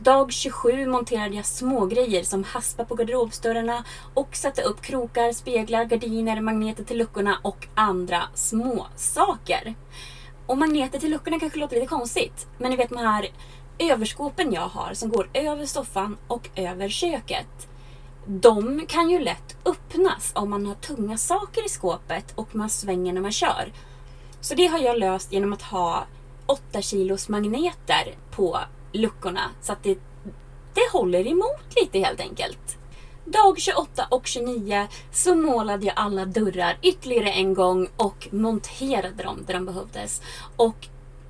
Dag 0.00 0.32
27 0.32 0.86
monterade 0.86 1.34
jag 1.34 1.46
smågrejer 1.46 2.22
som 2.22 2.44
haspar 2.44 2.84
på 2.84 2.94
garderobsdörrarna 2.94 3.84
och 4.14 4.36
satte 4.36 4.62
upp 4.62 4.82
krokar, 4.82 5.32
speglar, 5.32 5.84
gardiner, 5.84 6.40
magneter 6.40 6.84
till 6.84 6.98
luckorna 6.98 7.38
och 7.42 7.68
andra 7.74 8.22
små 8.34 8.86
saker. 8.96 9.74
Och 10.46 10.58
magneter 10.58 10.98
till 10.98 11.10
luckorna 11.10 11.40
kanske 11.40 11.58
låter 11.58 11.74
lite 11.74 11.86
konstigt, 11.86 12.46
men 12.58 12.70
ni 12.70 12.76
vet 12.76 12.88
de 12.88 12.98
här 12.98 13.28
överskåpen 13.78 14.52
jag 14.52 14.68
har 14.68 14.94
som 14.94 15.10
går 15.10 15.30
över 15.34 15.66
soffan 15.66 16.16
och 16.26 16.48
över 16.54 16.88
köket. 16.88 17.68
De 18.26 18.86
kan 18.88 19.10
ju 19.10 19.18
lätt 19.18 19.56
öppnas 19.64 20.32
om 20.34 20.50
man 20.50 20.66
har 20.66 20.74
tunga 20.74 21.18
saker 21.18 21.66
i 21.66 21.68
skåpet 21.68 22.32
och 22.34 22.54
man 22.54 22.70
svänger 22.70 23.12
när 23.12 23.20
man 23.20 23.32
kör. 23.32 23.72
Så 24.40 24.54
det 24.54 24.66
har 24.66 24.78
jag 24.78 24.98
löst 24.98 25.32
genom 25.32 25.52
att 25.52 25.62
ha 25.62 26.04
8 26.46 26.82
kilos 26.82 27.28
magneter 27.28 28.14
på 28.30 28.58
luckorna 28.92 29.50
så 29.60 29.72
att 29.72 29.82
det, 29.82 29.98
det 30.74 30.92
håller 30.92 31.26
emot 31.26 31.76
lite 31.80 31.98
helt 31.98 32.20
enkelt. 32.20 32.78
Dag 33.24 33.58
28 33.58 34.06
och 34.10 34.26
29 34.26 34.88
så 35.12 35.34
målade 35.34 35.86
jag 35.86 35.94
alla 35.96 36.24
dörrar 36.24 36.78
ytterligare 36.82 37.30
en 37.30 37.54
gång 37.54 37.88
och 37.96 38.28
monterade 38.30 39.22
dem 39.22 39.44
där 39.46 39.54
de 39.54 39.66
behövdes. 39.66 40.22
Och 40.56 40.88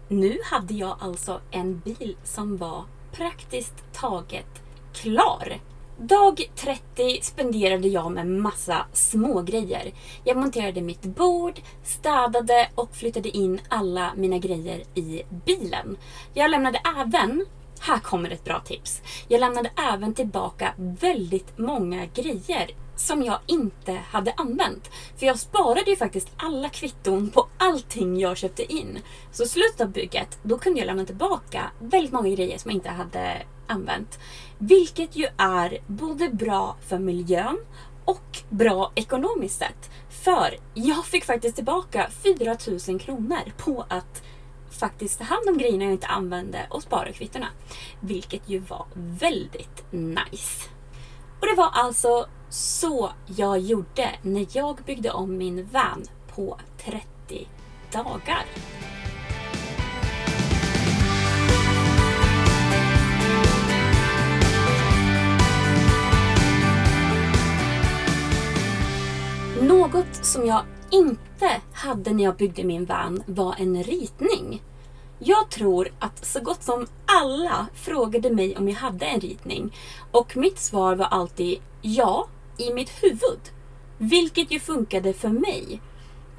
nu 0.08 0.38
hade 0.44 0.74
jag 0.74 0.96
alltså 1.00 1.40
en 1.50 1.78
bil 1.78 2.16
som 2.24 2.56
var 2.56 2.84
praktiskt 3.12 3.92
taget 3.92 4.62
klar. 4.92 5.60
Dag 6.00 6.50
30 6.56 7.20
spenderade 7.22 7.88
jag 7.88 8.12
med 8.12 8.26
massa 8.26 8.86
smågrejer. 8.92 9.92
Jag 10.24 10.36
monterade 10.36 10.80
mitt 10.80 11.02
bord, 11.02 11.60
städade 11.84 12.68
och 12.74 12.96
flyttade 12.96 13.28
in 13.28 13.60
alla 13.68 14.12
mina 14.16 14.38
grejer 14.38 14.82
i 14.94 15.22
bilen. 15.46 15.96
Jag 16.34 16.50
lämnade 16.50 16.80
även 16.98 17.46
här 17.80 17.98
kommer 17.98 18.30
ett 18.30 18.44
bra 18.44 18.60
tips. 18.60 19.02
Jag 19.28 19.40
lämnade 19.40 19.70
även 19.92 20.14
tillbaka 20.14 20.74
väldigt 20.76 21.58
många 21.58 22.06
grejer 22.06 22.70
som 22.96 23.22
jag 23.22 23.38
inte 23.46 23.92
hade 23.92 24.32
använt. 24.32 24.90
För 25.16 25.26
jag 25.26 25.38
sparade 25.38 25.90
ju 25.90 25.96
faktiskt 25.96 26.32
alla 26.36 26.68
kvitton 26.68 27.30
på 27.30 27.46
allting 27.58 28.20
jag 28.20 28.36
köpte 28.36 28.72
in. 28.72 28.98
Så 29.32 29.42
i 29.42 29.48
slutet 29.48 29.80
av 29.80 29.90
bygget, 29.90 30.38
då 30.42 30.58
kunde 30.58 30.80
jag 30.80 30.86
lämna 30.86 31.04
tillbaka 31.04 31.70
väldigt 31.78 32.12
många 32.12 32.28
grejer 32.28 32.58
som 32.58 32.70
jag 32.70 32.76
inte 32.76 32.90
hade 32.90 33.42
använt. 33.68 34.18
Vilket 34.58 35.16
ju 35.16 35.26
är 35.36 35.78
både 35.86 36.28
bra 36.28 36.76
för 36.86 36.98
miljön 36.98 37.58
och 38.04 38.38
bra 38.50 38.92
ekonomiskt 38.94 39.58
sett. 39.58 39.90
För 40.08 40.58
jag 40.74 41.06
fick 41.06 41.24
faktiskt 41.24 41.56
tillbaka 41.56 42.10
4000 42.22 42.98
kronor 42.98 43.52
på 43.56 43.84
att 43.88 44.22
faktiskt 44.70 45.18
ta 45.18 45.24
hand 45.24 45.48
om 45.48 45.58
grejerna 45.58 45.84
jag 45.84 45.92
inte 45.92 46.06
använde 46.06 46.66
och 46.70 46.82
spara 46.82 47.12
kvittona. 47.12 47.46
Vilket 48.00 48.48
ju 48.48 48.58
var 48.58 48.86
väldigt 48.94 49.84
nice. 49.90 50.68
Och 51.40 51.46
det 51.46 51.54
var 51.56 51.70
alltså 51.72 52.26
så 52.50 53.10
jag 53.26 53.58
gjorde 53.58 54.10
när 54.22 54.46
jag 54.52 54.76
byggde 54.86 55.10
om 55.10 55.36
min 55.36 55.68
van 55.72 56.04
på 56.34 56.58
30 56.84 57.48
dagar. 57.92 58.44
Något 69.62 70.24
som 70.24 70.46
jag 70.46 70.64
inte 70.90 71.60
hade 71.72 72.12
när 72.12 72.24
jag 72.24 72.36
byggde 72.36 72.64
min 72.64 72.84
van 72.84 73.22
var 73.26 73.54
en 73.58 73.82
ritning. 73.82 74.62
Jag 75.18 75.50
tror 75.50 75.88
att 75.98 76.26
så 76.26 76.40
gott 76.40 76.62
som 76.62 76.86
alla 77.06 77.66
frågade 77.74 78.30
mig 78.30 78.56
om 78.56 78.68
jag 78.68 78.76
hade 78.76 79.06
en 79.06 79.20
ritning. 79.20 79.74
Och 80.10 80.36
mitt 80.36 80.58
svar 80.58 80.96
var 80.96 81.06
alltid 81.06 81.58
ja, 81.82 82.28
i 82.58 82.72
mitt 82.72 82.90
huvud. 83.02 83.40
Vilket 83.98 84.50
ju 84.50 84.60
funkade 84.60 85.12
för 85.12 85.28
mig. 85.28 85.80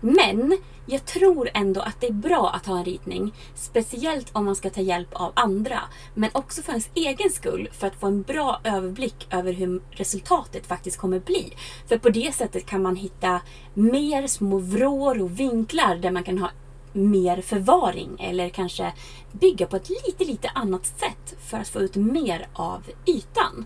Men 0.02 0.58
jag 0.86 1.06
tror 1.06 1.50
ändå 1.54 1.82
att 1.82 2.02
det 2.02 2.08
är 2.08 2.14
bra 2.14 2.50
att 2.50 2.66
ha 2.66 2.78
en 2.78 2.86
ritning. 2.86 3.34
Speciellt 3.56 4.30
om 4.34 4.46
man 4.46 4.56
ska 4.56 4.70
ta 4.70 4.82
hjälp 4.82 5.10
av 5.14 5.32
andra. 5.36 5.80
Men 6.14 6.30
också 6.34 6.62
för 6.62 6.72
ens 6.72 6.90
egen 6.94 7.30
skull. 7.30 7.70
För 7.72 7.88
att 7.88 7.96
få 7.96 8.08
en 8.08 8.22
bra 8.22 8.62
överblick 8.64 9.28
över 9.32 9.54
hur 9.54 9.82
resultatet 9.92 10.68
faktiskt 10.68 10.98
kommer 10.98 11.20
bli. 11.20 11.54
För 11.88 11.98
på 11.98 12.10
det 12.10 12.36
sättet 12.36 12.66
kan 12.66 12.82
man 12.82 12.96
hitta 12.96 13.42
mer 13.74 14.28
små 14.28 14.58
vrår 14.58 15.22
och 15.22 15.40
vinklar 15.40 15.96
där 15.96 16.12
man 16.12 16.24
kan 16.24 16.38
ha 16.38 16.52
mer 16.94 17.42
förvaring. 17.42 18.18
Eller 18.20 18.50
kanske 18.50 18.94
bygga 19.32 19.68
på 19.68 19.76
ett 19.76 19.90
lite, 19.90 20.24
lite 20.24 20.50
annat 20.50 20.86
sätt 20.86 21.36
för 21.40 21.58
att 21.58 21.68
få 21.68 21.80
ut 21.80 21.96
mer 21.96 22.48
av 22.54 22.84
ytan. 23.06 23.66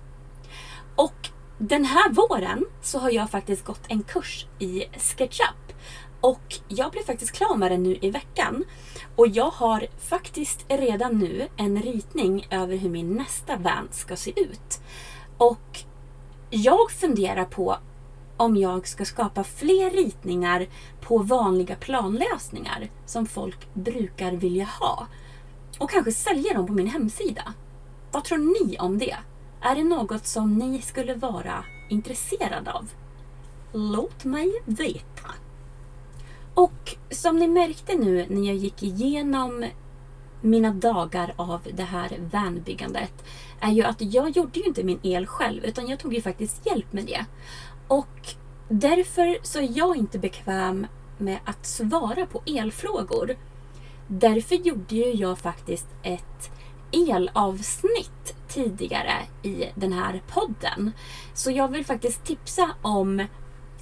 Och 0.96 1.30
den 1.58 1.86
här 1.86 2.10
våren 2.10 2.66
så 2.82 3.00
har 3.00 3.10
jag 3.12 3.32
faktiskt 3.32 3.66
gått 3.66 3.82
en 3.88 4.04
kurs 4.04 4.46
i 4.60 4.84
SketchUp. 4.98 5.74
Och 6.24 6.60
jag 6.68 6.92
blev 6.92 7.04
faktiskt 7.04 7.32
klar 7.32 7.56
med 7.56 7.72
den 7.72 7.84
nu 7.84 7.98
i 8.02 8.12
veckan. 8.12 8.64
Och 9.16 9.28
jag 9.28 9.50
har 9.50 9.88
faktiskt 9.98 10.66
redan 10.68 11.18
nu 11.18 11.48
en 11.58 11.82
ritning 11.82 12.48
över 12.50 12.78
hur 12.78 12.90
min 12.90 13.14
nästa 13.14 13.58
van 13.58 13.88
ska 13.92 14.16
se 14.16 14.32
ut. 14.36 14.82
Och 15.38 15.80
jag 16.50 16.92
funderar 16.92 17.46
på 17.46 17.78
om 18.38 18.58
jag 18.58 18.88
ska 18.88 19.06
skapa 19.06 19.44
fler 19.44 19.90
ritningar 19.90 20.68
på 21.02 21.18
vanliga 21.18 21.76
planlösningar 21.76 22.90
som 23.06 23.26
folk 23.26 23.74
brukar 23.74 24.32
vilja 24.32 24.66
ha. 24.66 25.08
Och 25.80 25.90
kanske 25.90 26.12
sälja 26.12 26.54
dem 26.54 26.68
på 26.68 26.74
min 26.74 26.88
hemsida. 26.88 27.54
Vad 28.12 28.24
tror 28.24 28.68
ni 28.68 28.78
om 28.80 28.98
det? 28.98 29.18
Är 29.62 29.76
det 29.76 29.84
något 29.84 30.26
som 30.26 30.58
ni 30.58 30.82
skulle 30.82 31.16
vara 31.16 31.66
intresserade 31.90 32.72
av? 32.72 32.90
Låt 33.74 34.24
mig 34.24 34.52
veta. 34.66 35.43
Och 36.54 36.96
som 37.10 37.38
ni 37.38 37.48
märkte 37.48 37.96
nu 37.98 38.26
när 38.30 38.48
jag 38.48 38.56
gick 38.56 38.84
igenom 38.84 39.66
mina 40.42 40.72
dagar 40.72 41.34
av 41.36 41.62
det 41.74 41.84
här 41.84 42.20
vanbyggandet 42.32 43.26
är 43.60 43.72
ju 43.72 43.84
att 43.84 44.02
jag 44.02 44.30
gjorde 44.30 44.60
ju 44.60 44.66
inte 44.66 44.84
min 44.84 45.00
el 45.04 45.26
själv 45.26 45.66
utan 45.66 45.88
jag 45.88 46.00
tog 46.00 46.14
ju 46.14 46.22
faktiskt 46.22 46.66
hjälp 46.66 46.94
med 46.94 47.06
det. 47.06 47.26
Och 47.88 48.36
därför 48.70 49.38
så 49.44 49.60
är 49.60 49.78
jag 49.78 49.98
inte 49.98 50.20
bekväm 50.20 50.88
med 51.18 51.40
att 51.46 51.66
svara 51.66 52.26
på 52.26 52.42
elfrågor. 52.46 53.36
Därför 54.08 54.56
gjorde 54.56 54.96
ju 54.96 55.14
jag 55.14 55.40
faktiskt 55.40 55.88
ett 56.04 56.52
elavsnitt 56.92 58.36
tidigare 58.48 59.14
i 59.44 59.66
den 59.76 59.94
här 59.94 60.22
podden. 60.28 60.92
Så 61.34 61.52
jag 61.52 61.68
vill 61.68 61.86
faktiskt 61.86 62.24
tipsa 62.26 62.70
om 62.82 63.28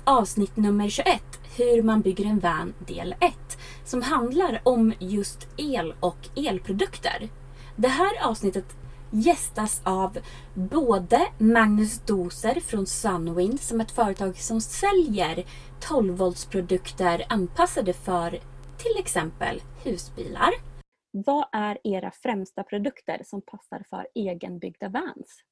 avsnitt 0.03 0.58
nummer 0.58 0.89
21, 0.89 1.22
Hur 1.58 1.84
man 1.84 2.01
bygger 2.01 2.25
en 2.25 2.39
van 2.39 2.74
del 2.88 3.15
1, 3.20 3.34
som 3.86 4.01
handlar 4.01 4.62
om 4.63 4.93
just 5.00 5.48
el 5.58 5.93
och 6.00 6.29
elprodukter. 6.36 7.29
Det 7.75 7.88
här 7.88 8.27
avsnittet 8.29 8.65
gästas 9.12 9.81
av 9.84 10.17
både 10.53 11.27
Magnus 11.38 12.00
Doser 12.00 12.60
från 12.60 12.86
Sunwind 12.86 13.60
som 13.60 13.79
är 13.79 13.86
ett 13.86 13.91
företag 13.91 14.38
som 14.38 14.62
säljer 14.62 15.46
12 15.79 16.17
voltsprodukter 16.17 17.25
anpassade 17.29 17.93
för 17.93 18.29
till 18.77 19.00
exempel 19.00 19.62
husbilar. 19.84 20.51
Vad 21.12 21.46
är 21.51 21.77
era 21.84 22.12
främsta 22.12 22.63
produkter 22.63 23.22
som 23.25 23.41
passar 23.41 23.86
för 23.89 24.08
egenbyggda 24.15 24.89
vans? 24.89 25.43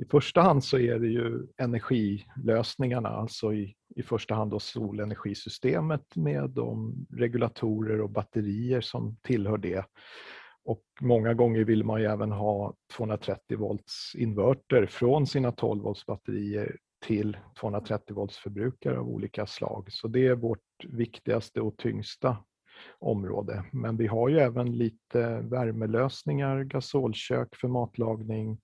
I 0.00 0.04
första 0.04 0.40
hand 0.40 0.64
så 0.64 0.78
är 0.78 0.98
det 0.98 1.08
ju 1.08 1.46
energilösningarna, 1.56 3.08
alltså 3.08 3.54
i, 3.54 3.74
i 3.96 4.02
första 4.02 4.34
hand 4.34 4.50
då 4.50 4.58
solenergisystemet 4.58 6.16
med 6.16 6.50
de 6.50 6.94
regulatorer 7.10 8.00
och 8.00 8.10
batterier 8.10 8.80
som 8.80 9.16
tillhör 9.22 9.58
det. 9.58 9.84
Och 10.64 10.82
många 11.00 11.34
gånger 11.34 11.64
vill 11.64 11.84
man 11.84 12.00
ju 12.00 12.06
även 12.06 12.32
ha 12.32 12.74
230 12.96 13.58
volts 13.58 14.14
inverter 14.14 14.86
från 14.86 15.26
sina 15.26 15.52
12 15.52 15.82
volts 15.82 16.06
batterier 16.06 16.76
till 17.06 17.36
230 17.60 18.14
volts 18.14 18.38
förbrukare 18.38 18.98
av 18.98 19.08
olika 19.08 19.46
slag. 19.46 19.86
Så 19.90 20.08
det 20.08 20.26
är 20.26 20.34
vårt 20.34 20.84
viktigaste 20.84 21.60
och 21.60 21.76
tyngsta 21.76 22.36
område. 22.98 23.64
Men 23.72 23.96
vi 23.96 24.06
har 24.06 24.28
ju 24.28 24.38
även 24.38 24.78
lite 24.78 25.40
värmelösningar, 25.40 26.64
gasolkök 26.64 27.56
för 27.56 27.68
matlagning, 27.68 28.60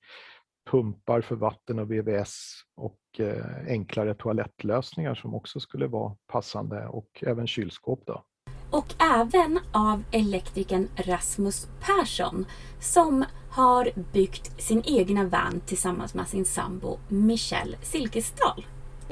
pumpar 0.70 1.20
för 1.20 1.34
vatten 1.34 1.78
och 1.78 1.90
VVS 1.92 2.62
och 2.74 3.00
eh, 3.18 3.66
enklare 3.68 4.14
toalettlösningar 4.14 5.14
som 5.14 5.34
också 5.34 5.60
skulle 5.60 5.86
vara 5.86 6.16
passande 6.26 6.86
och 6.86 7.24
även 7.26 7.46
kylskåp. 7.46 8.02
Då. 8.06 8.24
Och 8.70 8.94
även 9.02 9.60
av 9.72 10.02
elektrikern 10.12 10.88
Rasmus 10.96 11.68
Persson 11.80 12.46
som 12.80 13.24
har 13.50 13.90
byggt 14.12 14.62
sin 14.62 14.82
egna 14.86 15.24
van 15.24 15.60
tillsammans 15.66 16.14
med 16.14 16.28
sin 16.28 16.44
sambo 16.44 16.98
Michelle 17.08 17.76
Silkesdal. 17.82 18.66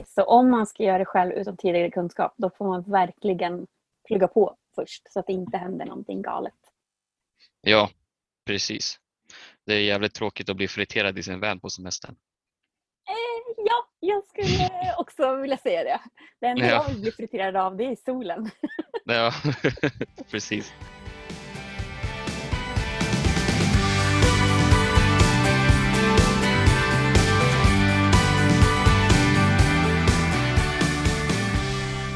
Så 0.07 0.23
om 0.23 0.51
man 0.51 0.67
ska 0.67 0.83
göra 0.83 0.99
det 0.99 1.05
själv 1.05 1.33
utan 1.33 1.57
tidigare 1.57 1.91
kunskap, 1.91 2.35
då 2.37 2.51
får 2.51 2.67
man 2.67 2.83
verkligen 2.83 3.67
plugga 4.07 4.29
på 4.29 4.57
först 4.75 5.13
så 5.13 5.21
att 5.21 5.27
det 5.27 5.33
inte 5.33 5.57
händer 5.57 5.87
någonting 5.87 6.23
galet. 6.23 6.55
Ja, 7.61 7.91
precis. 8.47 9.01
Det 9.67 9.75
är 9.75 9.81
jävligt 9.81 10.15
tråkigt 10.15 10.49
att 10.49 10.57
bli 10.57 10.69
friterad 10.69 11.19
i 11.19 11.23
sin 11.23 11.41
van 11.41 11.61
på 11.61 11.71
semestern. 11.71 12.15
Eh, 13.09 13.55
ja, 13.67 13.89
jag 14.01 14.27
skulle 14.27 14.71
också 14.99 15.37
vilja 15.37 15.57
säga 15.57 15.85
det. 15.85 16.01
Det 16.41 16.47
enda 16.47 16.67
Ja. 16.67 16.73
jag 16.73 16.89
vill 16.89 17.01
bli 17.01 17.13
friterad 17.13 17.57
av 17.57 17.77
det 17.77 17.85
är 17.85 17.97
solen. 18.05 18.51
Ja, 19.07 19.33
precis. 20.31 20.73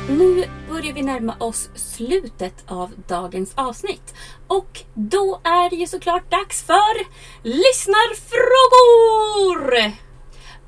Nu 0.08 0.44
börjar 0.78 0.94
vi 0.94 1.02
närma 1.02 1.36
oss 1.38 1.70
slutet 1.74 2.64
av 2.66 2.90
dagens 3.06 3.52
avsnitt. 3.54 4.14
Och 4.46 4.84
då 4.94 5.40
är 5.44 5.70
det 5.70 5.76
ju 5.76 5.86
såklart 5.86 6.30
dags 6.30 6.62
för 6.62 7.06
lyssnarfrågor! 7.42 9.92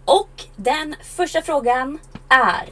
Och 0.05 0.45
den 0.57 0.97
första 1.03 1.43
frågan 1.43 1.99
är 2.29 2.69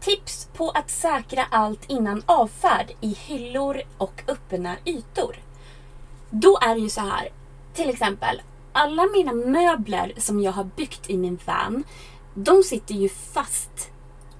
Tips 0.00 0.48
på 0.54 0.70
att 0.70 0.90
säkra 0.90 1.44
allt 1.50 1.90
innan 1.90 2.22
avfärd 2.26 2.92
i 3.00 3.08
hyllor 3.08 3.82
och 3.98 4.22
öppna 4.28 4.76
ytor. 4.84 5.36
Då 6.30 6.58
är 6.62 6.74
det 6.74 6.80
ju 6.80 6.88
så 6.88 7.00
här. 7.00 7.28
Till 7.74 7.90
exempel, 7.90 8.42
alla 8.72 9.06
mina 9.06 9.32
möbler 9.32 10.12
som 10.16 10.40
jag 10.40 10.52
har 10.52 10.64
byggt 10.64 11.10
i 11.10 11.16
min 11.16 11.38
van, 11.44 11.84
de 12.34 12.62
sitter 12.62 12.94
ju 12.94 13.08
fast 13.08 13.91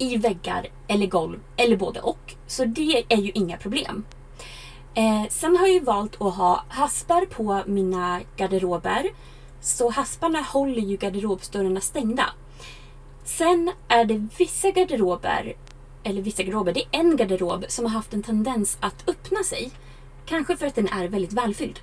i 0.02 0.16
väggar 0.16 0.66
eller 0.88 1.06
golv 1.06 1.40
eller 1.56 1.76
både 1.76 2.00
och. 2.00 2.34
Så 2.46 2.64
det 2.64 3.04
är 3.08 3.16
ju 3.16 3.30
inga 3.34 3.56
problem. 3.56 4.04
Eh, 4.94 5.28
sen 5.28 5.56
har 5.56 5.66
jag 5.66 5.74
ju 5.74 5.80
valt 5.80 6.20
att 6.20 6.34
ha 6.34 6.64
haspar 6.68 7.26
på 7.26 7.62
mina 7.66 8.20
garderober. 8.36 9.10
Så 9.60 9.90
hasparna 9.90 10.40
håller 10.40 10.82
ju 10.82 10.96
garderobsdörrarna 10.96 11.80
stängda. 11.80 12.26
Sen 13.24 13.72
är 13.88 14.04
det 14.04 14.28
vissa 14.38 14.70
garderober, 14.70 15.56
eller 16.02 16.22
vissa 16.22 16.42
garderober, 16.42 16.72
det 16.72 16.80
är 16.80 17.00
en 17.00 17.16
garderob 17.16 17.64
som 17.68 17.84
har 17.84 17.92
haft 17.92 18.14
en 18.14 18.22
tendens 18.22 18.78
att 18.80 19.08
öppna 19.08 19.42
sig. 19.44 19.70
Kanske 20.26 20.56
för 20.56 20.66
att 20.66 20.74
den 20.74 20.88
är 20.88 21.08
väldigt 21.08 21.32
välfylld. 21.32 21.80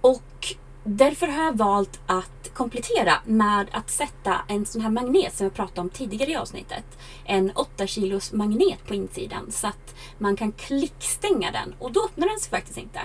Och 0.00 0.54
därför 0.84 1.26
har 1.26 1.44
jag 1.44 1.56
valt 1.56 2.00
att 2.06 2.50
komplettera 2.54 3.12
med 3.24 3.66
att 3.72 3.90
sätta 3.90 4.40
en 4.48 4.66
sån 4.66 4.82
här 4.82 4.90
magnet 4.90 5.36
som 5.36 5.44
jag 5.44 5.54
pratade 5.54 5.80
om 5.80 5.90
tidigare 5.90 6.30
i 6.30 6.36
avsnittet. 6.36 6.84
En 7.24 7.50
8 7.54 7.86
kilos 7.86 8.32
magnet 8.32 8.86
på 8.86 8.94
insidan 8.94 9.50
så 9.50 9.66
att 9.66 9.94
man 10.18 10.36
kan 10.36 10.52
klickstänga 10.52 11.50
den 11.50 11.74
och 11.78 11.92
då 11.92 12.04
öppnar 12.04 12.28
den 12.28 12.40
sig 12.40 12.50
faktiskt 12.50 12.78
inte. 12.78 13.00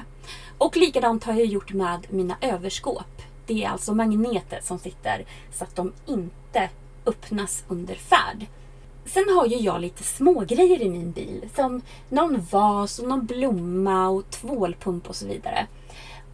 Och 0.57 0.77
likadant 0.77 1.23
har 1.23 1.33
jag 1.33 1.45
gjort 1.45 1.73
med 1.73 2.07
mina 2.09 2.37
överskåp. 2.41 3.21
Det 3.45 3.63
är 3.63 3.69
alltså 3.69 3.93
magneter 3.93 4.59
som 4.63 4.79
sitter 4.79 5.25
så 5.51 5.63
att 5.63 5.75
de 5.75 5.93
inte 6.05 6.69
öppnas 7.05 7.63
under 7.67 7.95
färd. 7.95 8.45
Sen 9.05 9.25
har 9.35 9.45
ju 9.45 9.55
jag 9.55 9.81
lite 9.81 10.03
smågrejer 10.03 10.81
i 10.81 10.89
min 10.89 11.11
bil. 11.11 11.49
Som 11.55 11.81
någon 12.09 12.45
vas 12.51 12.99
och 12.99 13.07
någon 13.07 13.25
blomma 13.25 14.09
och 14.09 14.29
tvålpump 14.29 15.09
och 15.09 15.15
så 15.15 15.27
vidare. 15.27 15.67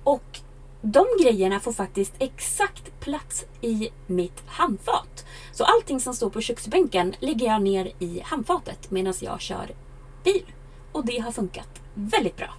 Och 0.04 0.40
de 0.82 1.06
grejerna 1.24 1.60
får 1.60 1.74
faktiskt 1.74 2.14
exakt 2.20 3.00
plats 3.00 3.46
i 3.62 3.90
mitt 4.08 4.44
handfat. 4.48 5.26
Så 5.52 5.64
allting 5.64 6.00
som 6.00 6.14
står 6.14 6.30
på 6.30 6.42
köksbänken 6.42 7.16
lägger 7.20 7.48
jag 7.48 7.62
ner 7.62 7.92
i 8.00 8.22
handfatet 8.26 8.92
medan 8.92 9.14
jag 9.22 9.42
kör 9.42 9.72
bil. 10.24 10.46
Och 10.92 11.06
det 11.06 11.20
har 11.20 11.32
funkat 11.32 11.82
väldigt 11.94 12.38
bra. 12.38 12.54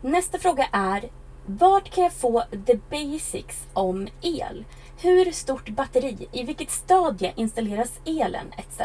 Nästa 0.00 0.38
fråga 0.38 0.68
är 0.72 1.10
vart 1.46 1.90
kan 1.90 2.04
jag 2.04 2.12
få 2.12 2.44
the 2.66 2.78
basics 2.90 3.66
om 3.72 4.08
el? 4.22 4.64
Hur 5.00 5.32
stort 5.32 5.68
batteri? 5.68 6.28
I 6.32 6.44
vilket 6.44 6.70
stadie 6.70 7.32
installeras 7.36 8.00
elen? 8.04 8.52
Etc. 8.56 8.80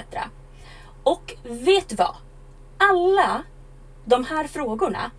Och 1.04 1.36
vet 1.44 1.90
du 1.90 1.96
vad? 1.96 2.16
Alla 2.78 3.44
de 4.06 4.24
här 4.24 4.48
frågorna 4.48 5.12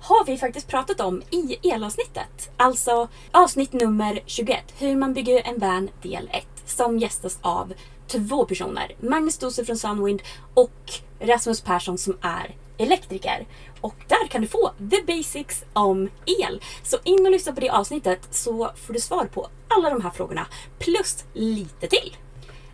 har 0.00 0.24
vi 0.24 0.38
faktiskt 0.38 0.68
pratat 0.68 1.00
om 1.00 1.22
i 1.30 1.68
elavsnittet. 1.72 2.50
Alltså 2.56 3.08
avsnitt 3.30 3.72
nummer 3.72 4.22
21, 4.26 4.64
hur 4.78 4.96
man 4.96 5.14
bygger 5.14 5.42
en 5.44 5.58
van 5.58 5.90
del 6.02 6.30
1. 6.32 6.46
Som 6.66 6.98
gästas 6.98 7.38
av 7.42 7.72
två 8.06 8.44
personer. 8.44 8.96
Magnus 9.00 9.38
Dose 9.38 9.64
från 9.64 9.76
Sunwind 9.76 10.22
och 10.54 10.92
Rasmus 11.20 11.60
Persson 11.60 11.98
som 11.98 12.16
är 12.20 12.56
elektriker. 12.78 13.46
Och 13.80 13.94
där 14.08 14.28
kan 14.28 14.40
du 14.40 14.46
få 14.46 14.70
the 14.90 15.02
basics 15.06 15.64
om 15.72 16.08
el. 16.26 16.62
Så 16.82 16.98
in 17.04 17.26
och 17.26 17.32
lyssna 17.32 17.52
på 17.52 17.60
det 17.60 17.70
avsnittet 17.70 18.28
så 18.30 18.70
får 18.76 18.92
du 18.92 19.00
svar 19.00 19.24
på 19.24 19.48
alla 19.68 19.90
de 19.90 20.02
här 20.02 20.10
frågorna. 20.10 20.46
Plus 20.78 21.24
lite 21.32 21.86
till. 21.86 22.16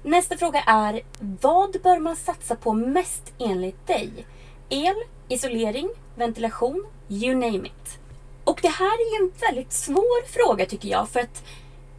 Nästa 0.03 0.37
fråga 0.37 0.61
är, 0.61 1.01
vad 1.41 1.83
bör 1.83 1.99
man 1.99 2.17
satsa 2.17 2.57
på 2.57 2.73
mest 2.73 3.33
enligt 3.39 3.87
dig? 3.87 4.27
El, 4.69 4.95
isolering, 5.29 5.91
ventilation, 6.15 6.87
you 7.09 7.35
name 7.35 7.69
it. 7.69 7.99
Och 8.45 8.59
det 8.63 8.69
här 8.69 8.95
är 8.95 9.21
ju 9.21 9.27
en 9.27 9.33
väldigt 9.41 9.73
svår 9.73 10.27
fråga 10.27 10.67
tycker 10.67 10.89
jag 10.89 11.09
för 11.09 11.21
att 11.21 11.45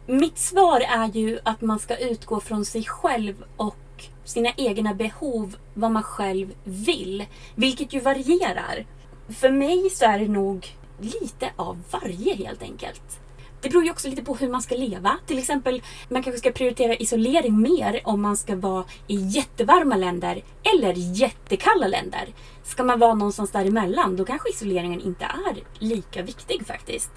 mitt 0.06 0.38
svar 0.38 0.80
är 0.80 1.08
ju 1.08 1.38
att 1.42 1.60
man 1.60 1.78
ska 1.78 1.96
utgå 1.96 2.40
från 2.40 2.64
sig 2.64 2.84
själv 2.84 3.44
och 3.56 4.04
sina 4.24 4.52
egna 4.56 4.94
behov, 4.94 5.56
vad 5.74 5.90
man 5.90 6.02
själv 6.02 6.54
vill. 6.64 7.24
Vilket 7.54 7.92
ju 7.92 8.00
varierar. 8.00 8.86
För 9.28 9.50
mig 9.50 9.90
så 9.90 10.04
är 10.04 10.18
det 10.18 10.28
nog 10.28 10.66
lite 11.00 11.50
av 11.56 11.82
varje 11.90 12.34
helt 12.34 12.62
enkelt. 12.62 13.20
Det 13.60 13.68
beror 13.68 13.84
ju 13.84 13.90
också 13.90 14.08
lite 14.08 14.24
på 14.24 14.36
hur 14.36 14.48
man 14.48 14.62
ska 14.62 14.74
leva. 14.74 15.18
Till 15.26 15.38
exempel, 15.38 15.82
man 16.08 16.22
kanske 16.22 16.38
ska 16.38 16.52
prioritera 16.52 16.96
isolering 16.96 17.60
mer 17.60 18.00
om 18.04 18.22
man 18.22 18.36
ska 18.36 18.56
vara 18.56 18.84
i 19.06 19.16
jättevarma 19.16 19.96
länder 19.96 20.42
eller 20.74 20.94
jättekalla 20.96 21.86
länder. 21.86 22.28
Ska 22.64 22.84
man 22.84 22.98
vara 22.98 23.14
någonstans 23.14 23.50
däremellan, 23.50 24.16
då 24.16 24.24
kanske 24.24 24.50
isoleringen 24.50 25.00
inte 25.00 25.24
är 25.24 25.62
lika 25.78 26.22
viktig 26.22 26.66
faktiskt. 26.66 27.10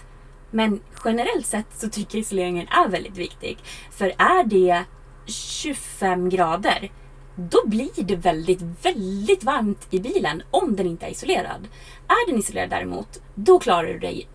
Men 0.51 0.81
generellt 1.05 1.45
sett 1.45 1.79
så 1.79 1.89
tycker 1.89 2.17
jag 2.17 2.21
isoleringen 2.21 2.67
är 2.67 2.89
väldigt 2.89 3.17
viktig. 3.17 3.57
För 3.91 4.13
är 4.17 4.43
det 4.43 4.83
25 5.25 6.29
grader, 6.29 6.91
då 7.35 7.61
blir 7.65 8.03
det 8.03 8.15
väldigt, 8.15 8.61
väldigt 8.81 9.43
varmt 9.43 9.87
i 9.89 9.99
bilen 9.99 10.43
om 10.51 10.75
den 10.75 10.87
inte 10.87 11.05
är 11.05 11.09
isolerad. 11.09 11.67
Är 12.07 12.29
den 12.29 12.39
isolerad 12.39 12.69
däremot, 12.69 13.21
då 13.35 13.59
klarar 13.59 13.87
du 13.87 13.99
dig 13.99 14.27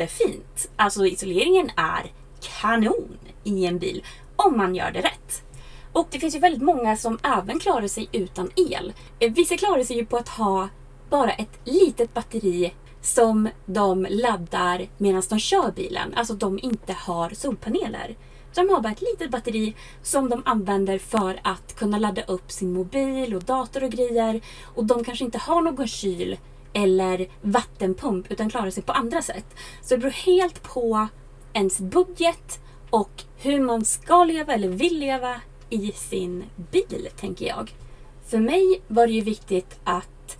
jättefint. 0.00 0.68
Alltså 0.76 1.06
isoleringen 1.06 1.70
är 1.76 2.12
kanon 2.40 3.18
i 3.44 3.66
en 3.66 3.78
bil 3.78 4.04
om 4.36 4.56
man 4.56 4.74
gör 4.74 4.90
det 4.90 5.00
rätt. 5.00 5.42
Och 5.92 6.08
det 6.10 6.18
finns 6.18 6.34
ju 6.34 6.38
väldigt 6.38 6.62
många 6.62 6.96
som 6.96 7.18
även 7.22 7.58
klarar 7.58 7.88
sig 7.88 8.08
utan 8.12 8.50
el. 8.56 8.92
Eh, 9.18 9.32
vissa 9.32 9.56
klarar 9.56 9.84
sig 9.84 9.96
ju 9.96 10.06
på 10.06 10.16
att 10.16 10.28
ha 10.28 10.68
bara 11.10 11.32
ett 11.32 11.58
litet 11.64 12.14
batteri 12.14 12.74
som 13.00 13.48
de 13.66 14.06
laddar 14.10 14.86
medan 14.98 15.22
de 15.28 15.38
kör 15.38 15.72
bilen. 15.72 16.14
Alltså 16.14 16.34
de 16.34 16.58
inte 16.58 16.92
har 16.92 17.30
solpaneler. 17.30 18.16
Så 18.52 18.62
de 18.62 18.68
har 18.68 18.80
bara 18.80 18.92
ett 18.92 19.02
litet 19.02 19.30
batteri 19.30 19.74
som 20.02 20.28
de 20.28 20.42
använder 20.44 20.98
för 20.98 21.40
att 21.42 21.76
kunna 21.76 21.98
ladda 21.98 22.22
upp 22.22 22.52
sin 22.52 22.72
mobil 22.72 23.34
och 23.34 23.42
dator 23.44 23.84
och 23.84 23.90
grejer. 23.90 24.40
Och 24.74 24.84
de 24.84 25.04
kanske 25.04 25.24
inte 25.24 25.38
har 25.38 25.62
någon 25.62 25.88
kyl 25.88 26.36
eller 26.76 27.28
vattenpump 27.40 28.32
utan 28.32 28.50
klarar 28.50 28.70
sig 28.70 28.82
på 28.82 28.92
andra 28.92 29.22
sätt. 29.22 29.46
Så 29.82 29.94
det 29.94 29.98
beror 29.98 30.10
helt 30.10 30.62
på 30.62 31.08
ens 31.52 31.78
budget 31.78 32.60
och 32.90 33.22
hur 33.36 33.60
man 33.60 33.84
ska 33.84 34.24
leva 34.24 34.54
eller 34.54 34.68
vill 34.68 34.98
leva 34.98 35.40
i 35.70 35.92
sin 35.92 36.44
bil, 36.70 37.08
tänker 37.16 37.46
jag. 37.46 37.74
För 38.26 38.38
mig 38.38 38.82
var 38.88 39.06
det 39.06 39.12
ju 39.12 39.20
viktigt 39.20 39.78
att 39.84 40.38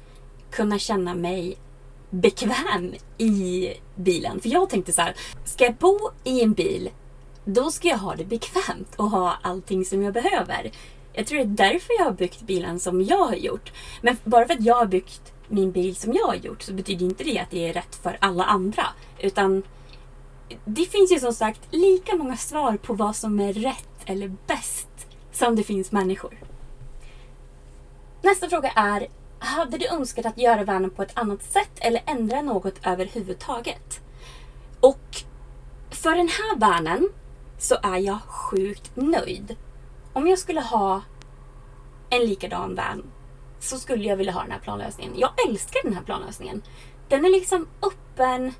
kunna 0.50 0.78
känna 0.78 1.14
mig 1.14 1.56
bekväm 2.10 2.94
i 3.18 3.68
bilen. 3.94 4.40
För 4.40 4.48
jag 4.48 4.70
tänkte 4.70 4.92
så 4.92 5.02
här, 5.02 5.14
ska 5.44 5.64
jag 5.64 5.74
bo 5.74 5.98
i 6.24 6.42
en 6.42 6.52
bil, 6.52 6.90
då 7.44 7.70
ska 7.70 7.88
jag 7.88 7.98
ha 7.98 8.14
det 8.14 8.24
bekvämt 8.24 8.94
och 8.96 9.10
ha 9.10 9.36
allting 9.42 9.84
som 9.84 10.02
jag 10.02 10.14
behöver. 10.14 10.70
Jag 11.12 11.26
tror 11.26 11.38
det 11.38 11.44
är 11.44 11.70
därför 11.72 11.94
jag 11.98 12.04
har 12.04 12.12
byggt 12.12 12.40
bilen 12.40 12.80
som 12.80 13.02
jag 13.02 13.26
har 13.26 13.34
gjort. 13.34 13.72
Men 14.02 14.16
bara 14.24 14.46
för 14.46 14.54
att 14.54 14.64
jag 14.64 14.74
har 14.74 14.86
byggt 14.86 15.32
min 15.48 15.72
bil 15.72 15.96
som 15.96 16.12
jag 16.12 16.26
har 16.26 16.34
gjort 16.34 16.62
så 16.62 16.72
betyder 16.72 17.06
inte 17.06 17.24
det 17.24 17.38
att 17.38 17.50
det 17.50 17.68
är 17.68 17.72
rätt 17.72 17.96
för 17.96 18.16
alla 18.20 18.44
andra. 18.44 18.86
Utan 19.18 19.62
det 20.64 20.84
finns 20.84 21.12
ju 21.12 21.20
som 21.20 21.32
sagt 21.32 21.60
lika 21.70 22.16
många 22.16 22.36
svar 22.36 22.76
på 22.76 22.92
vad 22.92 23.16
som 23.16 23.40
är 23.40 23.52
rätt 23.52 23.88
eller 24.06 24.32
bäst 24.46 24.88
som 25.32 25.56
det 25.56 25.62
finns 25.62 25.92
människor. 25.92 26.38
Nästa 28.22 28.48
fråga 28.48 28.70
är, 28.70 29.06
hade 29.38 29.78
du 29.78 29.88
önskat 29.88 30.26
att 30.26 30.38
göra 30.38 30.64
vanen 30.64 30.90
på 30.90 31.02
ett 31.02 31.18
annat 31.18 31.42
sätt 31.42 31.70
eller 31.76 32.02
ändra 32.06 32.42
något 32.42 32.86
överhuvudtaget? 32.86 34.00
Och 34.80 35.16
för 35.90 36.10
den 36.10 36.28
här 36.28 36.56
vanen 36.56 37.08
så 37.58 37.76
är 37.82 37.98
jag 37.98 38.18
sjukt 38.22 38.90
nöjd. 38.94 39.56
Om 40.12 40.26
jag 40.26 40.38
skulle 40.38 40.60
ha 40.60 41.02
en 42.10 42.22
likadan 42.22 42.74
van 42.74 43.02
så 43.66 43.78
skulle 43.78 44.04
jag 44.04 44.16
vilja 44.16 44.32
ha 44.32 44.42
den 44.42 44.52
här 44.52 44.58
planlösningen. 44.58 45.14
Jag 45.16 45.48
älskar 45.48 45.80
den 45.82 45.94
här 45.94 46.02
planlösningen. 46.02 46.62
Den 47.08 47.24
är 47.24 47.30
liksom 47.30 47.68
öppen. 47.82 48.54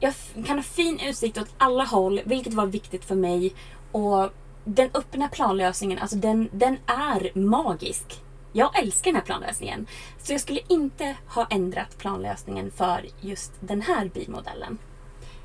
Jag 0.00 0.14
kan 0.46 0.56
ha 0.56 0.62
fin 0.62 1.00
utsikt 1.00 1.38
åt 1.38 1.54
alla 1.58 1.84
håll, 1.84 2.20
vilket 2.24 2.54
var 2.54 2.66
viktigt 2.66 3.04
för 3.04 3.14
mig. 3.14 3.54
Och 3.92 4.30
den 4.64 4.90
öppna 4.94 5.28
planlösningen, 5.28 5.98
alltså 5.98 6.16
den, 6.16 6.48
den 6.52 6.78
är 6.86 7.38
magisk. 7.38 8.22
Jag 8.52 8.78
älskar 8.78 9.10
den 9.10 9.16
här 9.16 9.26
planlösningen. 9.26 9.86
Så 10.18 10.32
jag 10.32 10.40
skulle 10.40 10.60
inte 10.68 11.16
ha 11.26 11.46
ändrat 11.50 11.98
planlösningen 11.98 12.70
för 12.70 13.06
just 13.20 13.52
den 13.60 13.82
här 13.82 14.08
bilmodellen. 14.14 14.78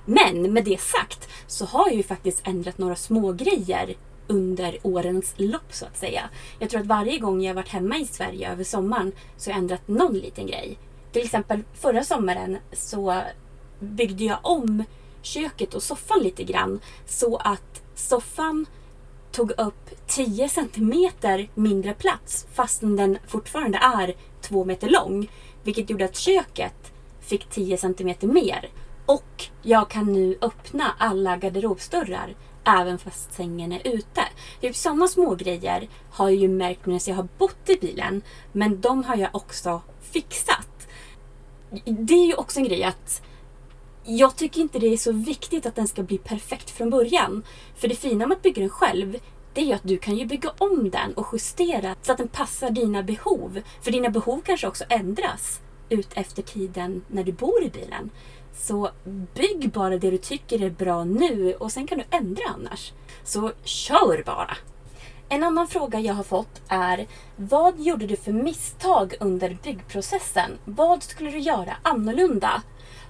Men 0.06 0.54
med 0.54 0.64
det 0.64 0.82
sagt 0.82 1.30
så 1.48 1.66
har 1.66 1.88
jag 1.88 1.96
ju 1.96 2.04
faktiskt 2.04 2.48
ändrat 2.48 2.78
några 2.78 2.96
små 2.96 3.32
grejer 3.32 3.96
under 4.28 4.78
årens 4.84 5.34
lopp 5.38 5.74
så 5.74 5.86
att 5.86 5.98
säga. 5.98 6.30
Jag 6.60 6.70
tror 6.70 6.82
att 6.82 6.88
varje 6.88 7.18
gång 7.18 7.44
jag 7.44 7.54
varit 7.54 7.70
hemma 7.70 7.98
i 7.98 8.06
Sverige 8.06 8.52
över 8.52 8.64
sommaren 8.64 9.12
så 9.38 9.50
har 9.50 9.54
jag 9.54 9.60
ändrat 9.60 9.88
någon 9.88 10.14
liten 10.14 10.48
grej. 10.48 10.78
Till 11.12 11.24
exempel 11.24 11.64
förra 11.74 12.04
sommaren 12.04 12.58
så 12.72 13.22
byggde 13.80 14.24
jag 14.24 14.40
om 14.42 14.84
köket 15.22 15.74
och 15.74 15.84
soffan 15.84 16.20
lite 16.20 16.44
grann 16.44 16.80
så 17.06 17.38
att 17.38 17.84
soffan 17.96 18.66
tog 19.32 19.52
upp 19.52 19.90
10 20.08 20.50
centimeter 20.50 21.50
mindre 21.54 21.94
plats 21.94 22.48
fastän 22.54 22.96
den 22.96 23.18
fortfarande 23.28 23.78
är 23.78 24.16
2 24.42 24.66
meter 24.66 24.90
lång. 24.90 25.32
Vilket 25.64 25.90
gjorde 25.90 26.06
att 26.06 26.16
köket 26.16 26.94
fick 27.20 27.50
10 27.50 27.78
centimeter 27.78 28.28
mer. 28.28 28.70
Och 29.06 29.44
jag 29.62 29.90
kan 29.90 30.14
nu 30.14 30.38
öppna 30.42 30.92
alla 30.98 31.38
garderobsdörrar 31.38 32.36
även 32.66 33.00
fast 33.00 33.34
sängen 33.34 33.72
är 33.72 33.88
ute. 33.88 34.22
Typ 34.62 34.76
sådana 34.76 35.08
små 35.08 35.36
grejer 35.36 35.90
har 36.10 36.30
jag 36.30 36.40
ju 36.40 36.48
märkt 36.48 36.86
medan 36.86 37.00
jag 37.08 37.16
har 37.16 37.28
bott 37.38 37.70
i 37.70 37.78
bilen. 37.82 38.22
Men 38.52 38.82
de 38.82 39.04
har 39.04 39.16
jag 39.16 39.30
också 39.36 39.82
fixat. 40.02 40.88
Det 41.86 42.14
är 42.14 42.28
ju 42.28 42.34
också 42.34 42.60
en 42.60 42.66
grej 42.66 42.84
att 42.84 43.22
jag 44.06 44.36
tycker 44.36 44.62
inte 44.62 44.80
det 44.80 44.94
är 44.94 44.98
så 44.98 45.12
viktigt 45.12 45.66
att 45.66 45.76
den 45.76 45.88
ska 45.88 46.04
bli 46.04 46.18
perfekt 46.18 46.70
från 46.70 46.90
början. 46.90 47.44
För 47.76 47.88
det 47.88 47.96
fina 47.96 48.28
med 48.28 48.36
att 48.36 48.44
bygga 48.44 48.60
den 48.60 48.70
själv 48.70 49.18
det 49.54 49.62
är 49.62 49.66
ju 49.66 49.74
att 49.74 49.84
du 49.84 49.98
kan 49.98 50.16
ju 50.16 50.26
bygga 50.26 50.52
om 50.58 50.90
den 50.90 51.14
och 51.14 51.28
justera 51.34 51.96
så 52.02 52.12
att 52.12 52.18
den 52.18 52.28
passar 52.28 52.70
dina 52.70 53.04
behov. 53.04 53.62
För 53.82 53.92
dina 53.92 54.10
behov 54.10 54.42
kanske 54.46 54.68
också 54.68 54.84
ändras 54.90 55.62
ut 55.90 56.10
efter 56.14 56.42
tiden 56.42 57.06
när 57.08 57.24
du 57.24 57.32
bor 57.32 57.64
i 57.64 57.70
bilen. 57.70 58.10
Så 58.56 58.90
bygg 59.34 59.72
bara 59.72 59.98
det 59.98 60.12
du 60.12 60.18
tycker 60.18 60.64
är 60.64 60.70
bra 60.70 61.04
nu 61.04 61.54
och 61.54 61.72
sen 61.72 61.88
kan 61.88 61.98
du 61.98 62.18
ändra 62.18 62.44
annars. 62.56 62.94
Så 63.24 63.52
kör 63.64 64.24
bara! 64.26 64.58
En 65.30 65.44
annan 65.44 65.68
fråga 65.68 66.00
jag 66.00 66.14
har 66.14 66.24
fått 66.24 66.62
är 66.68 67.08
Vad 67.36 67.80
gjorde 67.80 68.08
du 68.08 68.16
för 68.16 68.32
misstag 68.32 69.14
under 69.20 69.58
byggprocessen? 69.64 70.52
Vad 70.66 71.04
skulle 71.04 71.32
du 71.32 71.40
göra 71.40 71.78
annorlunda? 71.84 72.62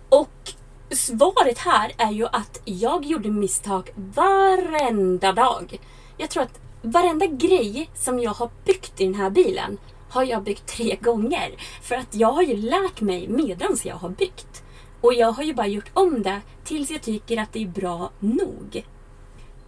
Och 0.09 0.53
svaret 0.89 1.57
här 1.57 1.91
är 1.97 2.11
ju 2.11 2.25
att 2.25 2.61
jag 2.65 3.05
gjorde 3.05 3.29
misstag 3.29 3.91
varenda 3.95 5.31
dag. 5.31 5.79
Jag 6.17 6.29
tror 6.29 6.43
att 6.43 6.59
varenda 6.81 7.25
grej 7.25 7.89
som 7.95 8.19
jag 8.19 8.31
har 8.31 8.49
byggt 8.65 9.01
i 9.01 9.05
den 9.05 9.15
här 9.15 9.29
bilen 9.29 9.77
har 10.09 10.23
jag 10.23 10.43
byggt 10.43 10.67
tre 10.67 10.95
gånger. 11.01 11.51
För 11.81 11.95
att 11.95 12.15
jag 12.15 12.31
har 12.31 12.43
ju 12.43 12.55
lärt 12.57 13.01
mig 13.01 13.27
medans 13.27 13.85
jag 13.85 13.95
har 13.95 14.09
byggt. 14.09 14.63
Och 15.03 15.13
jag 15.13 15.31
har 15.31 15.43
ju 15.43 15.53
bara 15.53 15.67
gjort 15.67 15.91
om 15.93 16.23
det 16.23 16.41
tills 16.63 16.91
jag 16.91 17.01
tycker 17.01 17.41
att 17.41 17.53
det 17.53 17.63
är 17.63 17.67
bra 17.67 18.11
nog. 18.19 18.85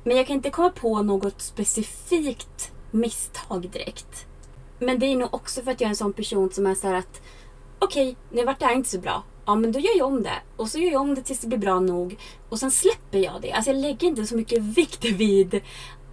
Men 0.04 0.18
jag 0.18 0.28
kan 0.28 0.36
inte 0.36 0.50
komma 0.50 0.70
på 0.70 1.02
något 1.02 1.42
specifikt 1.42 2.72
misstag 2.92 3.70
direkt. 3.70 4.26
Men 4.80 5.00
det 5.00 5.06
är 5.06 5.16
nog 5.16 5.34
också 5.34 5.62
för 5.62 5.72
att 5.72 5.82
jag 5.82 5.88
är 5.88 5.90
en 5.90 5.96
sån 5.96 6.14
person 6.14 6.52
som 6.52 6.66
är 6.66 6.76
så 6.76 6.88
att 6.88 7.22
okej, 7.80 8.10
okay, 8.10 8.16
nu 8.32 8.46
vart 8.46 8.60
det 8.60 8.66
här 8.66 8.76
inte 8.76 8.90
så 8.90 9.00
bra. 9.00 9.24
Ja, 9.46 9.56
men 9.56 9.72
då 9.72 9.80
gör 9.80 9.98
jag 9.98 10.08
om 10.08 10.24
det. 10.24 10.42
Och 10.56 10.68
så 10.68 10.80
gör 10.80 10.92
jag 10.92 11.02
om 11.02 11.16
det 11.16 11.22
tills 11.22 11.40
det 11.40 11.48
blir 11.48 11.58
bra 11.58 11.80
nog. 11.80 12.18
Och 12.50 12.60
sen 12.60 12.72
släpper 12.72 13.20
jag 13.20 13.42
det. 13.42 13.52
Alltså 13.52 13.72
jag 13.72 13.82
lägger 13.82 14.08
inte 14.08 14.26
så 14.26 14.36
mycket 14.36 14.64
vikt 14.64 15.06
vid 15.06 15.62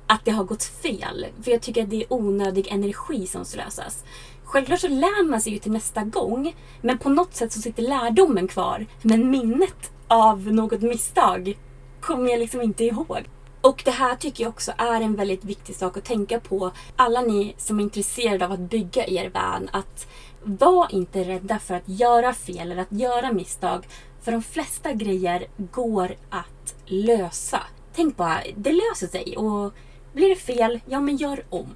att 0.06 0.24
det 0.24 0.30
har 0.30 0.44
gått 0.44 0.64
fel. 0.64 1.26
För 1.42 1.50
jag 1.50 1.62
tycker 1.62 1.82
att 1.82 1.90
det 1.90 2.02
är 2.02 2.12
onödig 2.12 2.68
energi 2.68 3.26
som 3.26 3.44
slösas. 3.44 4.04
Självklart 4.52 4.80
så 4.80 4.88
lär 4.88 5.24
man 5.24 5.40
sig 5.40 5.52
ju 5.52 5.58
till 5.58 5.72
nästa 5.72 6.04
gång. 6.04 6.54
Men 6.80 6.98
på 6.98 7.08
något 7.08 7.34
sätt 7.34 7.52
så 7.52 7.60
sitter 7.60 7.82
lärdomen 7.82 8.48
kvar. 8.48 8.86
Men 9.02 9.30
minnet 9.30 9.92
av 10.08 10.52
något 10.52 10.80
misstag 10.80 11.58
kommer 12.00 12.30
jag 12.30 12.40
liksom 12.40 12.60
inte 12.62 12.84
ihåg. 12.84 13.18
Och 13.60 13.82
det 13.84 13.90
här 13.90 14.16
tycker 14.16 14.44
jag 14.44 14.50
också 14.50 14.72
är 14.76 15.00
en 15.00 15.16
väldigt 15.16 15.44
viktig 15.44 15.76
sak 15.76 15.96
att 15.96 16.04
tänka 16.04 16.40
på. 16.40 16.70
Alla 16.96 17.20
ni 17.20 17.54
som 17.58 17.78
är 17.78 17.82
intresserade 17.82 18.44
av 18.44 18.52
att 18.52 18.70
bygga 18.70 19.06
er 19.06 19.30
van. 19.34 19.68
Att 19.72 20.06
var 20.42 20.94
inte 20.94 21.24
rädda 21.24 21.58
för 21.58 21.74
att 21.74 21.88
göra 21.88 22.34
fel 22.34 22.72
eller 22.72 22.82
att 22.82 22.92
göra 22.92 23.32
misstag. 23.32 23.86
För 24.22 24.32
de 24.32 24.42
flesta 24.42 24.92
grejer 24.92 25.46
går 25.56 26.16
att 26.30 26.74
lösa. 26.86 27.60
Tänk 27.94 28.16
bara, 28.16 28.38
det 28.56 28.72
löser 28.72 29.06
sig. 29.06 29.36
Och 29.36 29.72
blir 30.12 30.28
det 30.28 30.36
fel, 30.36 30.80
ja 30.86 31.00
men 31.00 31.16
gör 31.16 31.44
om. 31.48 31.74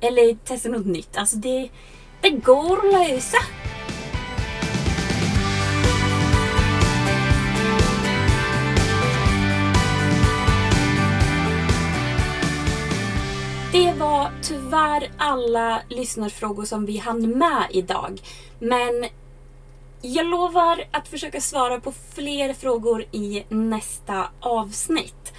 Eller 0.00 0.34
testa 0.34 0.68
något 0.68 0.86
nytt. 0.86 1.16
Alltså 1.16 1.36
det, 1.36 1.70
det 2.22 2.30
går 2.30 2.78
att 2.78 2.92
lösa. 2.92 3.38
Det 13.72 13.92
var 13.92 14.30
tyvärr 14.42 15.10
alla 15.18 15.82
lyssnarfrågor 15.88 16.64
som 16.64 16.86
vi 16.86 16.98
hann 16.98 17.38
med 17.38 17.66
idag. 17.70 18.20
Men 18.58 19.06
jag 20.02 20.26
lovar 20.26 20.84
att 20.90 21.08
försöka 21.08 21.40
svara 21.40 21.80
på 21.80 21.92
fler 22.14 22.54
frågor 22.54 23.04
i 23.12 23.44
nästa 23.48 24.28
avsnitt. 24.40 25.32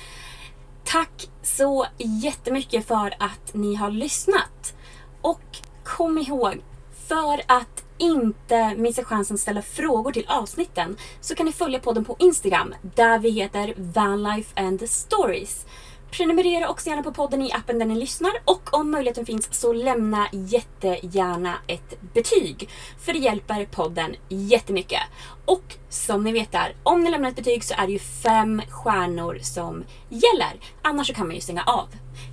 Tack 0.84 1.30
så 1.44 1.86
jättemycket 1.98 2.88
för 2.88 3.14
att 3.20 3.54
ni 3.54 3.76
har 3.76 3.90
lyssnat. 3.90 4.74
Och 5.22 5.58
kom 5.84 6.18
ihåg, 6.18 6.62
för 7.08 7.42
att 7.48 7.84
inte 7.98 8.76
missa 8.76 9.04
chansen 9.04 9.36
att 9.36 9.42
ställa 9.42 9.62
frågor 9.62 10.12
till 10.12 10.26
avsnitten 10.28 10.98
så 11.22 11.36
kan 11.36 11.46
ni 11.46 11.52
följa 11.52 11.80
podden 11.80 12.06
på 12.06 12.16
Instagram 12.20 12.74
där 12.96 13.20
vi 13.20 13.30
heter 13.30 13.74
Vanlife 13.78 14.62
and 14.62 14.90
Stories. 14.90 15.66
Prenumerera 16.12 16.70
också 16.70 16.90
gärna 16.90 17.04
på 17.04 17.12
podden 17.12 17.42
i 17.42 17.52
appen 17.52 17.80
där 17.80 17.86
ni 17.86 17.96
lyssnar 17.96 18.32
och 18.46 18.74
om 18.74 18.92
möjligheten 18.92 19.26
finns 19.26 19.54
så 19.54 19.74
lämna 19.74 20.28
jättegärna 20.32 21.56
ett 21.68 22.02
betyg. 22.14 22.70
För 23.00 23.14
det 23.14 23.20
hjälper 23.20 23.66
podden 23.66 24.16
jättemycket. 24.30 25.02
Och 25.46 25.76
som 25.90 26.24
ni 26.24 26.32
vet 26.32 26.52
där, 26.52 26.76
om 26.84 27.04
ni 27.04 27.12
lämnar 27.12 27.30
ett 27.30 27.36
betyg 27.36 27.64
så 27.64 27.74
är 27.74 27.86
det 27.86 27.94
ju 27.94 28.00
fem 28.00 28.62
stjärnor 28.70 29.40
som 29.42 29.84
gäller. 30.10 30.60
Annars 30.82 31.08
så 31.08 31.14
kan 31.14 31.28
man 31.28 31.36
ju 31.36 31.42
stänga 31.42 31.64
av. 31.64 31.88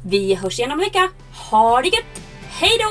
Vi 0.04 0.35
hörs 0.35 0.59
igen 0.59 0.72
om 0.72 0.78
en 0.78 0.85
vecka. 0.85 1.11
Ha 1.50 1.83
det 1.83 1.88
gött! 1.88 2.22
Hejdå! 2.48 2.90